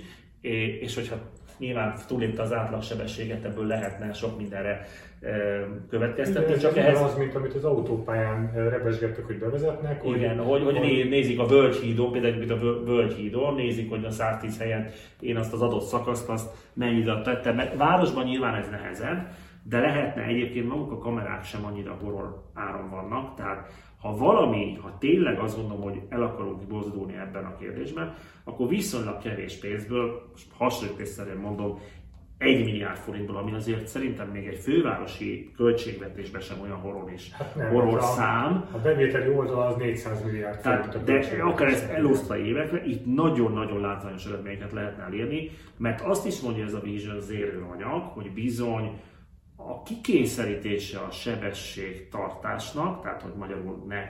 és 0.81 0.95
hogyha 0.95 1.31
nyilván 1.57 1.95
túlépte 2.07 2.41
az 2.41 2.53
átlagsebességet, 2.53 3.45
ebből 3.45 3.65
lehetne 3.65 4.13
sok 4.13 4.37
mindenre 4.37 4.87
következtetni. 5.89 6.47
Igen, 6.47 6.59
csak 6.59 6.77
ehhez... 6.77 7.01
az, 7.01 7.17
mint 7.17 7.35
amit 7.35 7.53
az 7.53 7.63
autópályán 7.63 8.51
rebesgettek, 8.53 9.25
hogy 9.25 9.39
bevezetnek. 9.39 10.03
Igen, 10.05 10.37
hogy, 10.37 10.63
hogy, 10.63 10.77
hogy 10.77 11.09
nézik 11.09 11.39
a 11.39 11.45
völgyhídon, 11.45 12.11
például 12.11 12.35
mint 12.35 12.51
a 12.51 12.83
völgyhídon, 12.85 13.55
nézik, 13.55 13.89
hogy 13.89 14.05
a 14.05 14.09
110 14.09 14.59
helyen 14.59 14.89
én 15.19 15.37
azt 15.37 15.53
az 15.53 15.61
adott 15.61 15.85
szakaszt 15.85 16.29
azt 16.29 16.49
mennyi 16.73 16.97
időt 16.97 17.23
tettem. 17.23 17.55
Mert 17.55 17.77
városban 17.77 18.23
nyilván 18.23 18.55
ez 18.55 18.69
nehezebb, 18.69 19.27
de 19.63 19.79
lehetne 19.79 20.23
egyébként 20.23 20.67
maguk 20.67 20.91
a 20.91 20.97
kamerák 20.97 21.43
sem 21.43 21.65
annyira 21.65 21.97
horror 22.01 22.43
áron 22.53 22.89
vannak, 22.89 23.35
tehát 23.35 23.71
ha 24.01 24.15
valami, 24.15 24.77
ha 24.81 24.97
tényleg 24.99 25.39
azt 25.39 25.55
gondolom, 25.55 25.83
hogy 25.83 26.01
el 26.09 26.23
akarunk 26.23 26.69
mozdulni 26.69 27.17
ebben 27.17 27.45
a 27.45 27.55
kérdésben, 27.55 28.15
akkor 28.43 28.67
viszonylag 28.67 29.17
kevés 29.17 29.59
pénzből, 29.59 30.29
most 30.31 30.47
hasonlítésszerűen 30.57 31.37
mondom, 31.37 31.79
egy 32.37 32.63
milliárd 32.63 32.97
forintból, 32.97 33.35
ami 33.35 33.53
azért 33.53 33.87
szerintem 33.87 34.27
még 34.27 34.47
egy 34.47 34.57
fővárosi 34.57 35.51
költségvetésben 35.55 36.41
sem 36.41 36.61
olyan 36.61 36.77
horror 36.77 37.11
és 37.11 37.31
hát 37.31 37.55
nem, 37.55 37.69
horror 37.69 37.97
a, 37.97 38.01
szám. 38.01 38.69
A 38.71 38.77
bevételi 38.77 39.29
oldal 39.29 39.67
az 39.67 39.75
400 39.75 40.23
milliárd. 40.23 40.65
A 40.65 40.97
de 40.97 41.43
akár 41.43 41.67
ezt 41.67 41.89
elosztva 41.89 42.37
évekre, 42.37 42.85
itt 42.85 43.05
nagyon-nagyon 43.05 43.81
látványos 43.81 44.25
eredményeket 44.25 44.71
lehetne 44.71 45.03
elérni, 45.03 45.49
mert 45.77 46.01
azt 46.01 46.25
is 46.25 46.41
mondja 46.41 46.65
ez 46.65 46.73
a 46.73 46.79
Vision 46.79 47.21
Zero 47.21 47.71
anyag, 47.71 48.03
hogy 48.03 48.33
bizony 48.33 48.99
a 49.55 49.83
kikényszerítése 49.83 50.99
a 50.99 51.11
sebesség 51.11 52.09
tartásnak, 52.09 53.01
tehát 53.01 53.21
hogy 53.21 53.33
magyarul 53.37 53.83
ne, 53.87 54.01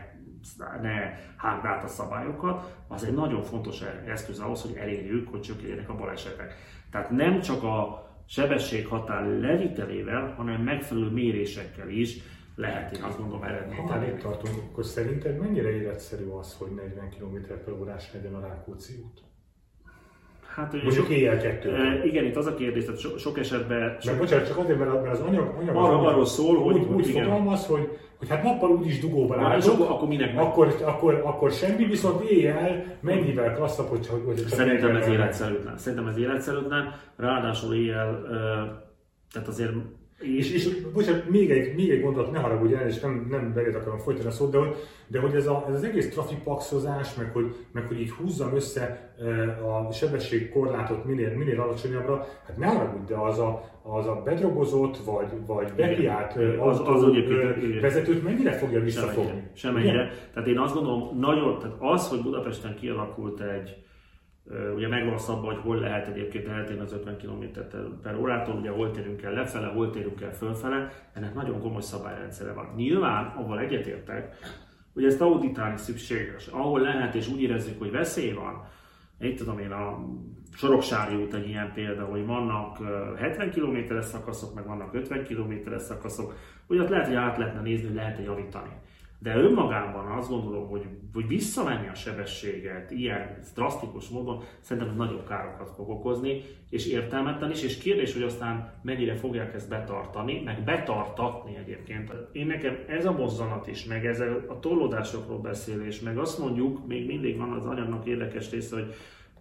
ne 0.82 1.13
hágd 1.38 1.66
át 1.66 1.84
a 1.84 1.88
szabályokat, 1.88 2.76
az 2.88 3.04
egy 3.04 3.13
nagyon 3.13 3.42
fontos 3.42 3.82
eszköz 4.08 4.40
ahhoz, 4.40 4.62
hogy 4.62 4.76
elérjük, 4.76 5.30
hogy 5.30 5.42
csökkenjenek 5.42 5.90
a 5.90 5.96
balesetek. 5.96 6.56
Tehát 6.92 7.10
nem 7.10 7.40
csak 7.40 7.63
a 7.63 8.07
sebességhatár 8.28 9.26
levitelével, 9.26 10.34
hanem 10.34 10.62
megfelelő 10.62 11.10
mérésekkel 11.10 11.90
is 11.90 12.18
lehet, 12.56 12.98
én 12.98 13.04
azt 13.04 13.20
mondom, 13.20 13.44
eredményt 13.44 13.90
Ha 13.90 14.06
itt 14.06 14.20
tartunk, 14.20 14.56
akkor 14.58 14.86
szerinted 14.86 15.38
mennyire 15.38 15.70
életszerű 15.70 16.28
az, 16.28 16.54
hogy 16.54 16.72
40 16.72 17.10
km 17.10 17.36
per 17.66 17.74
órás 17.74 18.13
legyen 18.13 18.34
a 18.34 18.40
Rákóczi 18.40 18.94
út? 19.04 19.22
Hát, 20.58 20.72
Mondjuk 20.72 20.93
sok, 20.93 21.10
éjjel 21.10 21.38
kettő. 21.38 21.76
E, 21.76 22.06
igen, 22.06 22.26
itt 22.26 22.36
az 22.36 22.46
a 22.46 22.54
kérdés, 22.54 22.86
tehát 22.86 23.00
so, 23.00 23.17
sok 23.17 23.39
esetben... 23.39 23.98
Sok, 24.02 24.17
bocsánat, 24.17 24.48
csak 24.48 24.58
azért, 24.58 24.80
mert 24.80 25.08
az 25.08 25.20
anyag, 25.20 25.56
anyag 25.62 25.76
arra, 25.76 26.00
arról 26.00 26.26
szól, 26.26 26.63
hogy... 26.63 26.76
Úgy, 26.76 26.93
úgy 26.93 27.06
fogalmaz, 27.06 27.65
hogy, 27.65 27.98
hogy 28.17 28.30
hát 28.30 28.43
nappal 28.43 28.70
úgyis 28.70 29.00
dugóban 29.00 29.39
állok, 29.39 29.89
akkor 29.89 30.08
minek 30.08 30.39
akkor, 30.39 30.76
akkor, 30.82 31.22
akkor 31.26 31.52
semmi, 31.52 31.86
viszont 31.86 32.22
éjjel 32.22 32.84
mennyivel 33.00 33.54
klasszabb, 33.54 33.88
hogy, 33.88 34.08
hogy 34.26 34.38
Szerintem 34.38 34.96
ez 34.96 35.08
életszerűtlen. 35.08 35.78
Szerintem 35.78 36.08
ez 36.08 36.17
életszerűtlen, 36.17 36.93
ráadásul 37.15 37.76
éjjel, 37.76 38.22
tehát 39.32 39.48
azért 39.48 39.72
és, 40.20 40.52
és 40.52 40.82
bocsánat, 40.94 41.30
még 41.30 41.52
egy, 41.52 41.76
még 41.76 41.90
egy 41.90 42.02
gondolat, 42.02 42.32
ne 42.32 42.40
haragudj 42.40 42.74
el, 42.74 42.88
és 42.88 43.00
nem, 43.00 43.28
nem 43.30 43.54
beled 43.54 43.76
akarom 43.76 43.98
folytani 43.98 44.28
a 44.28 44.32
szót, 44.32 44.52
de 44.52 44.58
hogy, 44.58 44.76
de 45.08 45.20
hogy 45.20 45.36
ez, 45.36 45.48
a, 45.48 45.66
ez 45.68 45.74
az 45.74 45.84
egész 45.84 46.10
trafipaxozás, 46.10 47.16
meg 47.16 47.32
hogy, 47.32 47.56
meg 47.72 47.88
hogy 47.88 48.00
így 48.00 48.12
húzzam 48.12 48.56
össze 48.56 49.14
e, 49.20 49.26
a 49.68 49.92
sebességkorlátot 49.92 51.06
minél, 51.06 51.38
minél 51.38 51.62
alacsonyabbra, 51.62 52.28
hát 52.46 52.58
ne 52.58 52.68
haragudj, 52.68 53.14
de 53.14 53.16
az 53.16 53.40
a, 53.40 53.64
az 53.82 54.08
a 54.08 54.22
bedrogozott, 54.26 54.98
vagy, 54.98 55.28
vagy 55.46 55.72
bekiált 55.76 56.36
az, 56.60 56.80
az, 56.80 57.04
az 57.04 57.14
vezetőt 57.82 58.24
mennyire 58.24 58.52
fogja 58.52 58.80
visszafogni? 58.80 59.44
Semennyire. 59.54 60.12
Tehát 60.34 60.50
én 60.50 60.60
azt 60.60 60.74
gondolom, 60.74 61.20
nagyon, 61.20 61.60
tehát 61.60 61.76
az, 61.80 62.10
hogy 62.10 62.22
Budapesten 62.22 62.76
kialakult 62.76 63.42
egy, 63.42 63.76
Ugye 64.76 64.88
megvan 64.88 65.18
szabva, 65.18 65.46
hogy 65.46 65.62
hol 65.62 65.80
lehet 65.80 66.08
egyébként 66.08 66.48
eltérni 66.48 66.82
az 66.82 66.94
50 66.94 67.18
km 67.18 67.44
per 68.02 68.16
órától, 68.16 68.56
ugye 68.56 68.70
hol 68.70 68.92
térünk 68.92 69.22
el 69.22 69.34
lefele, 69.34 69.68
hol 69.68 69.90
térünk 69.90 70.22
el 70.22 70.34
fölfele, 70.34 70.92
ennek 71.14 71.34
nagyon 71.34 71.60
komoly 71.60 71.82
szabályrendszere 71.82 72.52
van. 72.52 72.74
Nyilván, 72.76 73.26
ahol 73.26 73.60
egyetértek, 73.60 74.36
hogy 74.94 75.06
ezt 75.06 75.22
auditálni 75.22 75.78
szükséges, 75.78 76.48
ahol 76.48 76.80
lehet 76.80 77.16
és 77.16 77.28
úgy 77.28 77.42
érezzük, 77.42 77.80
hogy 77.80 77.92
veszély 77.92 78.34
van, 78.34 78.66
itt 79.20 79.38
tudom 79.38 79.60
én, 79.60 79.72
a 79.72 80.00
Soroksári 80.54 81.16
út 81.16 81.34
egy 81.34 81.48
ilyen 81.48 81.72
példa, 81.74 82.06
hogy 82.06 82.26
vannak 82.26 82.78
70 83.18 83.52
km-es 83.52 84.06
szakaszok, 84.06 84.54
meg 84.54 84.66
vannak 84.66 84.94
50 84.94 85.24
km-es 85.24 85.82
szakaszok, 85.82 86.34
hogy 86.68 86.80
ott 86.80 86.90
lehet, 86.90 87.08
hogy 87.08 87.16
át 87.16 87.38
lehetne 87.38 87.62
nézni, 87.62 87.86
hogy 87.86 87.96
lehet 87.96 88.26
javítani. 88.26 88.70
De 89.20 89.36
önmagában 89.36 90.18
azt 90.18 90.30
gondolom, 90.30 90.68
hogy, 90.68 90.88
hogy 91.14 91.28
visszamenni 91.28 91.88
a 91.88 91.94
sebességet 91.94 92.92
ilyen 92.92 93.40
drasztikus 93.56 94.08
módon 94.08 94.44
szerintem 94.60 94.96
nagyobb 94.96 95.28
károkat 95.28 95.72
fog 95.76 95.90
okozni, 95.90 96.42
és 96.70 96.88
értelmetlen 96.88 97.52
is, 97.52 97.64
és 97.64 97.78
kérdés, 97.78 98.14
hogy 98.14 98.22
aztán 98.22 98.74
mennyire 98.82 99.16
fogják 99.16 99.54
ezt 99.54 99.70
betartani, 99.70 100.42
meg 100.46 100.64
betartatni 100.64 101.56
egyébként. 101.56 102.14
Én 102.32 102.46
nekem 102.46 102.78
ez 102.88 103.06
a 103.06 103.12
mozzanat 103.12 103.68
is, 103.68 103.86
meg 103.86 104.06
ez 104.06 104.20
a 104.48 104.60
tolódásokról 104.60 105.40
beszélés, 105.40 106.00
meg 106.00 106.18
azt 106.18 106.40
mondjuk, 106.40 106.88
még 106.88 107.06
mindig 107.08 107.38
van 107.38 107.52
az 107.52 107.66
anyagnak 107.66 108.06
érdekes 108.06 108.50
része, 108.50 108.76
hogy 108.76 108.94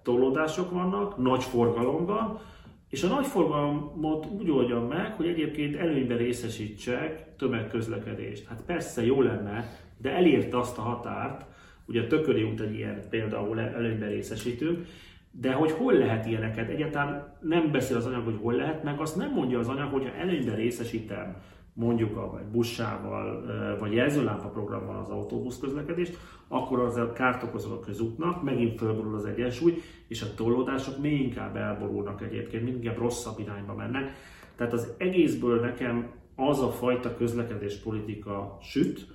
tolódások 0.03 0.71
vannak, 0.71 1.17
nagy 1.17 1.43
forgalomban, 1.43 2.41
és 2.89 3.03
a 3.03 3.09
nagy 3.09 3.27
forgalmat 3.27 4.27
úgy 4.27 4.51
oldjam 4.51 4.87
meg, 4.87 5.13
hogy 5.15 5.27
egyébként 5.27 5.77
előnyben 5.77 6.17
részesítsek 6.17 7.37
tömegközlekedést. 7.37 8.47
Hát 8.47 8.63
persze 8.67 9.05
jó 9.05 9.23
lenne, 9.23 9.79
de 9.97 10.11
elérte 10.11 10.59
azt 10.59 10.79
a 10.79 10.83
határt, 10.83 11.45
ugye 11.87 12.03
a 12.03 12.07
Tököli 12.07 12.43
út 12.43 12.61
egy 12.61 12.75
ilyen 12.75 13.03
példa, 13.11 13.39
ahol 13.39 13.61
előnyben 13.61 14.09
részesítünk, 14.09 14.87
de 15.31 15.53
hogy 15.53 15.71
hol 15.71 15.93
lehet 15.93 16.27
ilyeneket? 16.27 16.69
Egyáltalán 16.69 17.37
nem 17.41 17.71
beszél 17.71 17.97
az 17.97 18.07
anyag, 18.07 18.25
hogy 18.25 18.39
hol 18.41 18.55
lehet, 18.55 18.83
meg 18.83 19.01
azt 19.01 19.17
nem 19.17 19.33
mondja 19.33 19.59
az 19.59 19.69
anyag, 19.69 19.93
hogyha 19.93 20.15
előnyben 20.15 20.57
részesítem 20.57 21.37
mondjuk 21.77 22.17
a 22.17 22.41
buszsával 22.53 23.45
vagy 23.79 23.93
jelzőlámpa 23.93 24.49
programmal 24.49 24.99
az 24.99 25.09
autóbusz 25.09 25.59
közlekedést, 25.59 26.19
akkor 26.49 26.81
az 26.81 26.97
a 26.97 27.13
kárt 27.13 27.43
okozol 27.43 27.73
a 27.73 27.81
közútnak, 27.81 28.43
megint 28.43 28.79
fölborul 28.79 29.15
az 29.15 29.25
egyensúly, 29.25 29.83
és 30.09 30.23
a 30.23 30.35
tolódások 30.35 30.99
még 30.99 31.21
inkább 31.21 31.57
elborulnak 31.57 32.23
egyébként, 32.23 32.65
még 32.65 32.75
inkább 32.75 32.99
rosszabb 32.99 33.39
irányba 33.39 33.75
mennek. 33.75 34.13
Tehát 34.57 34.73
az 34.73 34.95
egészből 34.99 35.61
nekem 35.61 36.11
az 36.37 36.63
a 36.63 36.71
fajta 36.71 37.17
közlekedés 37.17 37.77
politika 37.77 38.59
süt, 38.63 39.07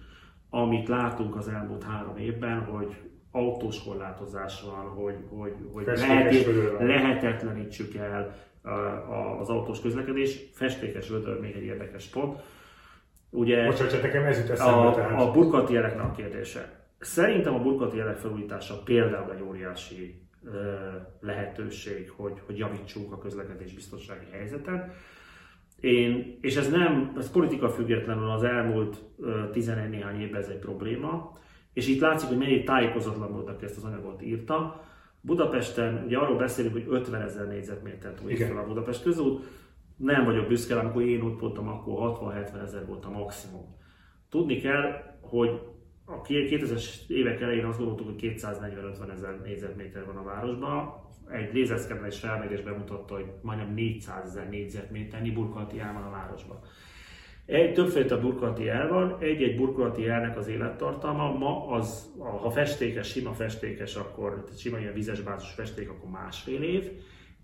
amit 0.50 0.88
látunk 0.88 1.36
az 1.36 1.48
elmúlt 1.48 1.84
három 1.84 2.18
évben, 2.18 2.60
hogy 2.60 2.96
autós 3.32 3.84
korlátozás 3.84 4.62
van, 4.62 4.86
hogy, 4.86 5.18
hogy, 5.30 5.54
hogy 5.74 5.86
lehet, 5.86 6.46
lehetetlenítsük 6.80 7.96
el 7.96 8.36
az 9.40 9.50
autós 9.50 9.82
közlekedés. 9.82 10.40
Festékes 10.54 11.10
vödör 11.10 11.40
még 11.40 11.56
egy 11.56 11.64
érdekes 11.64 12.06
pont. 12.06 12.42
Ugye 13.30 13.66
Bocsánat, 13.66 14.02
nekem 14.02 14.24
ez 14.24 14.38
jut 14.38 14.50
a, 14.50 14.92
tehát. 14.96 15.22
a 15.22 15.32
burkati 15.32 15.74
jeleknek 15.74 16.06
a 16.06 16.12
kérdése. 16.12 16.80
Szerintem 17.00 17.54
a 17.54 17.60
burkati 17.60 17.98
jelek 17.98 18.18
felújítása 18.18 18.82
például 18.84 19.32
egy 19.32 19.42
óriási 19.42 20.22
lehetőség, 21.20 22.10
hogy, 22.10 22.42
hogy 22.46 22.58
javítsunk 22.58 23.12
a 23.12 23.18
közlekedés 23.18 23.74
biztonsági 23.74 24.26
helyzeten. 24.32 24.94
Én, 25.80 26.38
és 26.42 26.56
ez 26.56 26.70
nem, 26.70 27.14
ez 27.18 27.32
politika 27.32 27.70
függetlenül 27.70 28.30
az 28.30 28.44
elmúlt 28.44 28.98
11 29.52 29.90
néhány 29.90 30.22
évben 30.22 30.42
ez 30.42 30.48
egy 30.48 30.60
probléma, 30.60 31.40
és 31.74 31.88
itt 31.88 32.02
látszik, 32.02 32.28
hogy 32.28 32.38
mennyire 32.38 32.64
tájékozatlan 32.64 33.32
voltak 33.32 33.64
ezt 33.64 33.78
az 33.78 33.84
anyagot 33.84 34.22
írta. 34.22 34.84
Budapesten, 35.22 36.04
ugye 36.06 36.18
arról 36.18 36.38
beszélünk, 36.38 36.74
hogy 36.74 36.86
50 36.90 37.22
ezer 37.22 37.48
négyzetmétert 37.48 38.22
újít 38.24 38.44
fel 38.44 38.58
a 38.58 38.66
Budapest 38.66 39.04
közút, 39.04 39.46
nem 39.96 40.26
vagyok 40.26 40.48
büszke, 40.48 40.80
amikor 40.80 41.02
én 41.02 41.22
ott 41.22 41.40
voltam, 41.40 41.68
akkor 41.68 42.20
60-70 42.22 42.62
ezer 42.62 42.86
volt 42.86 43.06
a 43.06 43.10
maximum. 43.10 43.76
Tudni 44.30 44.58
kell, 44.58 45.18
hogy 45.22 45.62
a 46.06 46.22
2000-es 46.22 46.86
évek 47.08 47.42
elején 47.42 47.66
azt 47.66 47.78
gondoltuk, 47.78 48.06
hogy 48.06 48.36
240-50 48.38 49.12
ezer 49.12 49.42
négyzetméter 49.44 50.06
van 50.06 50.18
a 50.18 50.24
városban. 50.24 50.94
Egy 51.30 51.54
lézerszkenneles 51.54 52.20
felmérés 52.20 52.62
bemutatta, 52.62 53.16
hogy 53.16 53.26
majdnem 53.42 53.74
400 53.74 54.26
ezer 54.26 54.50
négyzetméternyi 54.50 55.32
burkolati 55.32 55.80
el 55.80 55.94
van 55.94 56.04
a 56.04 56.10
városban. 56.10 56.60
Egy, 57.52 57.74
többféle 57.74 58.16
burkolati 58.16 58.70
el 58.70 58.88
van, 58.88 59.18
egy-egy 59.20 59.56
burkolati 59.56 60.08
elnek 60.08 60.38
az 60.38 60.48
élettartalma 60.48 61.32
ma 61.32 61.68
az, 61.68 62.12
ha 62.18 62.50
festékes, 62.50 63.08
sima 63.08 63.34
festékes, 63.34 63.96
akkor 63.96 64.44
sima 64.58 64.78
ilyen 64.80 64.94
vizes 64.94 65.22
bázis 65.22 65.50
festék, 65.50 65.90
akkor 65.90 66.10
másfél 66.10 66.62
év, 66.62 66.92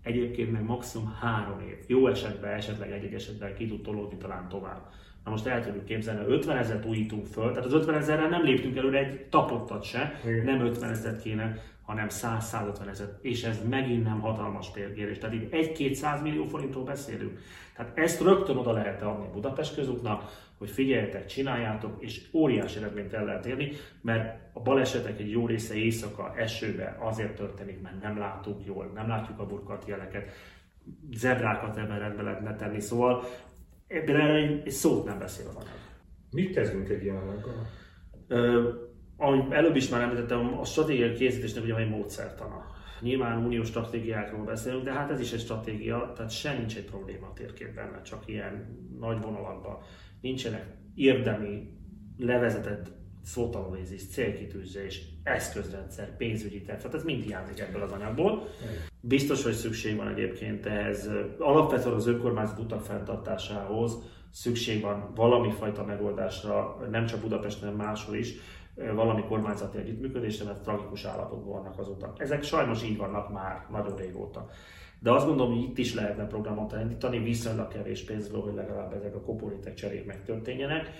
egyébként 0.02 0.52
meg 0.52 0.64
maximum 0.64 1.16
három 1.20 1.60
év. 1.60 1.76
Jó 1.86 2.06
esetben, 2.06 2.52
esetleg 2.52 2.90
egy-egy 2.90 3.14
esetben 3.14 3.54
ki 3.54 3.66
tud 3.66 3.82
tolódni 3.82 4.16
talán 4.16 4.48
tovább. 4.48 4.90
Na 5.24 5.30
most 5.30 5.46
el 5.46 5.64
tudjuk 5.64 5.84
képzelni, 5.84 6.32
50 6.32 6.56
ezeret 6.56 6.86
újítunk 6.86 7.26
föl, 7.26 7.50
tehát 7.50 7.64
az 7.64 7.72
50 7.72 7.94
ezerrel 7.94 8.28
nem 8.28 8.44
léptünk 8.44 8.76
előre 8.76 8.98
egy 8.98 9.26
tapottat 9.28 9.82
se, 9.82 10.20
Igen. 10.24 10.44
nem 10.44 10.60
50 10.60 10.90
ezeret 10.90 11.22
kéne, 11.22 11.62
hanem 11.88 12.06
100-150 12.10 12.88
ezer, 12.88 13.18
és 13.20 13.44
ez 13.44 13.68
megint 13.68 14.04
nem 14.04 14.20
hatalmas 14.20 14.70
pérgérés. 14.70 15.18
Tehát 15.18 15.34
itt 15.34 15.48
1-200 15.52 16.22
millió 16.22 16.44
forintról 16.44 16.84
beszélünk. 16.84 17.38
Tehát 17.76 17.98
ezt 17.98 18.20
rögtön 18.20 18.56
oda 18.56 18.72
lehet 18.72 19.02
adni 19.02 19.28
Budapest 19.32 19.74
közútnak, 19.74 20.22
hogy 20.58 20.70
figyeljetek, 20.70 21.26
csináljátok, 21.26 22.02
és 22.02 22.28
óriási 22.32 22.78
eredményt 22.78 23.12
el 23.12 23.24
lehet 23.24 23.46
érni, 23.46 23.70
mert 24.00 24.40
a 24.52 24.60
balesetek 24.60 25.20
egy 25.20 25.30
jó 25.30 25.46
része 25.46 25.74
éjszaka, 25.74 26.34
esőbe 26.36 26.96
azért 27.00 27.34
történik, 27.36 27.80
mert 27.80 28.02
nem 28.02 28.18
látunk 28.18 28.66
jól, 28.66 28.90
nem 28.94 29.08
látjuk 29.08 29.38
a 29.38 29.46
burkat 29.46 29.84
jeleket, 29.86 30.30
zebrákat 31.12 31.76
ebben 31.76 31.98
rendbe 31.98 32.22
lehetne 32.22 32.56
tenni, 32.56 32.80
szóval 32.80 33.24
ebben 33.86 34.20
egy, 34.20 34.62
egy 34.64 34.72
szót 34.72 35.04
nem 35.04 35.18
beszél 35.18 35.46
anyag. 35.48 35.78
Mit 36.30 36.54
kezdünk 36.54 36.88
egy 36.88 37.02
ilyen 37.02 37.16
anyaggal? 37.16 37.66
Ahogy 39.18 39.44
előbb 39.50 39.76
is 39.76 39.88
már 39.88 40.00
említettem, 40.00 40.58
a 40.58 40.64
stratégiai 40.64 41.12
készítésnek 41.12 41.64
ugye 41.64 41.76
egy 41.76 41.88
módszertana. 41.88 42.66
Nyilván 43.00 43.44
uniós 43.44 43.66
stratégiákról 43.66 44.44
beszélünk, 44.44 44.84
de 44.84 44.92
hát 44.92 45.10
ez 45.10 45.20
is 45.20 45.32
egy 45.32 45.40
stratégia, 45.40 46.12
tehát 46.16 46.30
se 46.30 46.52
nincs 46.52 46.76
egy 46.76 46.84
probléma 46.84 47.26
a 47.26 47.32
térképben, 47.32 48.00
csak 48.02 48.22
ilyen 48.26 48.78
nagy 49.00 49.20
vonalakban. 49.20 49.78
Nincsenek 50.20 50.66
érdemi, 50.94 51.76
levezetett 52.18 52.86
szótanulózis, 53.22 54.06
célkitűzés, 54.06 55.02
eszközrendszer, 55.22 56.16
pénzügyi 56.16 56.62
terv, 56.62 56.78
tehát 56.78 56.94
ez 56.94 57.04
mind 57.04 57.22
hiányzik 57.22 57.58
ebből 57.58 57.82
az 57.82 57.92
anyagból. 57.92 58.48
Biztos, 59.00 59.42
hogy 59.42 59.52
szükség 59.52 59.96
van 59.96 60.08
egyébként 60.08 60.66
ehhez, 60.66 61.10
alapvetően 61.38 61.94
az 61.94 62.06
önkormányzat 62.06 62.58
utak 62.58 62.80
fenntartásához 62.80 63.98
szükség 64.30 64.82
van 64.82 65.12
valami 65.14 65.50
fajta 65.50 65.84
megoldásra, 65.84 66.86
nem 66.90 67.06
csak 67.06 67.20
Budapesten, 67.20 67.72
máshol 67.72 68.16
is, 68.16 68.34
valami 68.94 69.24
kormányzati 69.28 69.78
együttműködésre, 69.78 70.44
mert 70.44 70.62
tragikus 70.62 71.04
állapotban 71.04 71.62
vannak 71.62 71.78
az 71.78 71.88
utak. 71.88 72.20
Ezek 72.20 72.42
sajnos 72.42 72.82
így 72.82 72.96
vannak 72.96 73.32
már 73.32 73.66
nagyon 73.70 73.96
régóta. 73.96 74.48
De 75.00 75.12
azt 75.12 75.26
gondolom, 75.26 75.52
hogy 75.52 75.62
itt 75.62 75.78
is 75.78 75.94
lehetne 75.94 76.26
programot 76.26 76.72
elindítani, 76.72 77.18
viszonylag 77.18 77.68
kevés 77.68 78.04
pénzből, 78.04 78.40
hogy 78.40 78.54
legalább 78.54 78.92
ezek 78.92 79.14
a 79.14 79.20
koporétek 79.20 79.74
cserék 79.74 80.06
megtörténjenek. 80.06 80.90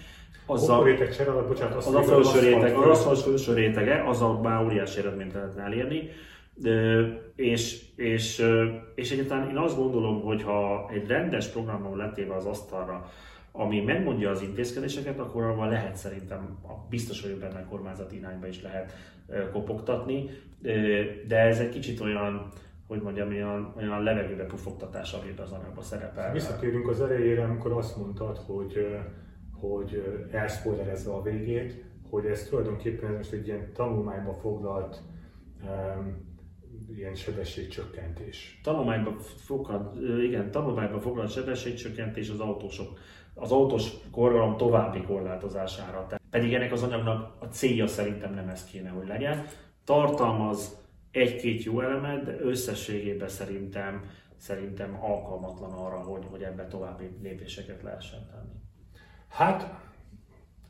Az 0.46 0.68
a 0.68 0.72
koporétek 0.72 1.16
csere, 1.16 1.30
alatt, 1.30 1.48
bocsánat, 1.48 1.76
az, 1.76 1.86
az 1.86 1.94
a 1.94 2.02
felső 2.02 2.40
réteg, 2.40 2.76
az 2.76 3.06
a 3.06 3.14
felső 3.14 3.54
rétege, 3.54 3.94
a 3.94 4.40
már 4.40 4.64
óriási 4.64 4.98
eredményt 4.98 5.32
lehetne 5.32 5.62
elérni. 5.62 6.08
De, 6.54 7.02
és, 7.36 7.80
és, 7.96 8.44
és 8.94 9.10
egyáltalán 9.10 9.48
én 9.48 9.56
azt 9.56 9.76
gondolom, 9.76 10.22
hogy 10.22 10.42
ha 10.42 10.90
egy 10.92 11.06
rendes 11.06 11.48
programon 11.48 11.96
letéve 11.96 12.34
az 12.34 12.46
asztalra 12.46 13.10
ami 13.52 13.80
megmondja 13.80 14.30
az 14.30 14.42
intézkedéseket, 14.42 15.18
akkor 15.18 15.42
avval 15.42 15.68
lehet 15.68 15.96
szerintem, 15.96 16.58
biztos 16.88 17.22
vagyok 17.22 17.38
benne 17.38 17.64
kormányzati 17.64 18.16
irányba 18.16 18.46
is 18.46 18.62
lehet 18.62 18.92
kopogtatni, 19.52 20.30
de 21.26 21.36
ez 21.36 21.58
egy 21.58 21.68
kicsit 21.68 22.00
olyan, 22.00 22.52
hogy 22.86 23.00
mondjam, 23.02 23.28
olyan, 23.28 23.74
olyan 23.76 24.02
levegőbe 24.02 24.44
pufogtatás, 24.44 25.12
ami 25.12 25.34
az 25.42 25.52
anyagban 25.52 25.84
szerepel. 25.84 26.32
Visszatérünk 26.32 26.88
az 26.88 27.00
elejére, 27.00 27.44
amikor 27.44 27.72
azt 27.72 27.96
mondtad, 27.96 28.36
hogy, 28.36 28.96
hogy 29.60 30.02
elszpoilerezve 30.32 31.12
a 31.12 31.22
végét, 31.22 31.84
hogy 32.10 32.24
ez 32.24 32.42
tulajdonképpen 32.42 33.12
most 33.12 33.32
egy 33.32 33.46
ilyen 33.46 33.72
tanulmányba 33.72 34.32
foglalt 34.32 35.02
um, 35.62 36.26
ilyen 36.96 37.14
sebességcsökkentés. 37.14 38.60
Tanulmányban 38.62 39.18
foglalt, 39.18 39.96
igen, 40.22 40.50
tanulmányban 40.50 41.00
foglalt 41.00 41.32
sebességcsökkentés 41.32 42.28
az 42.28 42.40
autósok 42.40 42.98
az 43.34 43.52
autós 43.52 43.90
forgalom 44.12 44.56
további 44.56 45.02
korlátozására. 45.02 46.06
Pedig 46.30 46.54
ennek 46.54 46.72
az 46.72 46.82
anyagnak 46.82 47.34
a 47.38 47.44
célja 47.44 47.86
szerintem 47.86 48.34
nem 48.34 48.48
ez 48.48 48.64
kéne, 48.64 48.88
hogy 48.88 49.06
legyen. 49.06 49.44
Tartalmaz 49.84 50.76
egy-két 51.10 51.62
jó 51.62 51.80
elemet, 51.80 52.24
de 52.24 52.36
összességében 52.40 53.28
szerintem, 53.28 54.04
szerintem 54.36 54.98
alkalmatlan 55.02 55.72
arra, 55.72 55.98
hogy, 55.98 56.24
hogy 56.30 56.42
ebbe 56.42 56.66
további 56.66 57.10
lépéseket 57.22 57.82
lehessen 57.82 58.26
tenni. 58.30 58.52
Hát, 59.28 59.74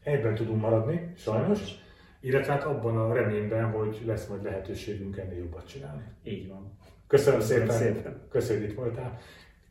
ebben 0.02 0.34
tudunk 0.34 0.60
maradni, 0.60 1.12
sajnos. 1.16 1.58
sajnos. 1.58 1.86
Illetve 2.28 2.52
hát 2.52 2.64
abban 2.64 2.96
a 2.96 3.12
reményben, 3.12 3.70
hogy 3.70 4.02
lesz 4.06 4.26
majd 4.26 4.42
lehetőségünk 4.42 5.16
ennél 5.16 5.38
jobbat 5.38 5.66
csinálni. 5.66 6.02
Így 6.22 6.48
van. 6.48 6.78
Köszönöm, 7.06 7.38
Köszönöm 7.38 7.68
szépen. 7.68 7.94
szépen. 7.94 8.26
Köszönjük, 8.30 8.64
hogy 8.64 8.70
itt 8.70 8.78
voltál. 8.78 9.18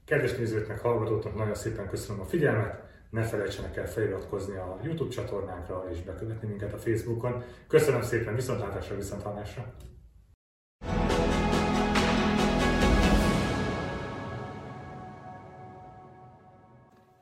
Kedves 0.06 0.36
nézőknek, 0.36 0.80
hallgatóknak 0.80 1.36
nagyon 1.36 1.56
szépen 1.56 1.88
köszönöm 1.90 2.22
a 2.22 2.26
figyelmet 2.26 2.84
ne 3.10 3.24
felejtsenek 3.24 3.78
el 3.78 3.88
feliratkozni 3.88 4.56
a 4.56 4.80
YouTube 4.84 5.14
csatornánkra 5.14 5.86
és 5.92 6.02
bekövetni 6.02 6.48
minket 6.48 6.74
a 6.74 6.78
Facebookon. 6.78 7.44
Köszönöm 7.68 8.02
szépen, 8.02 8.36
viszontlátásra, 8.36 8.96
viszontlátásra! 8.96 9.74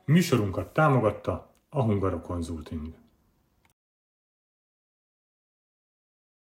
Műsorunkat 0.04 0.72
támogatta 0.72 1.54
a 1.68 1.82
Hungaro 1.82 2.20
Consulting. 2.20 3.05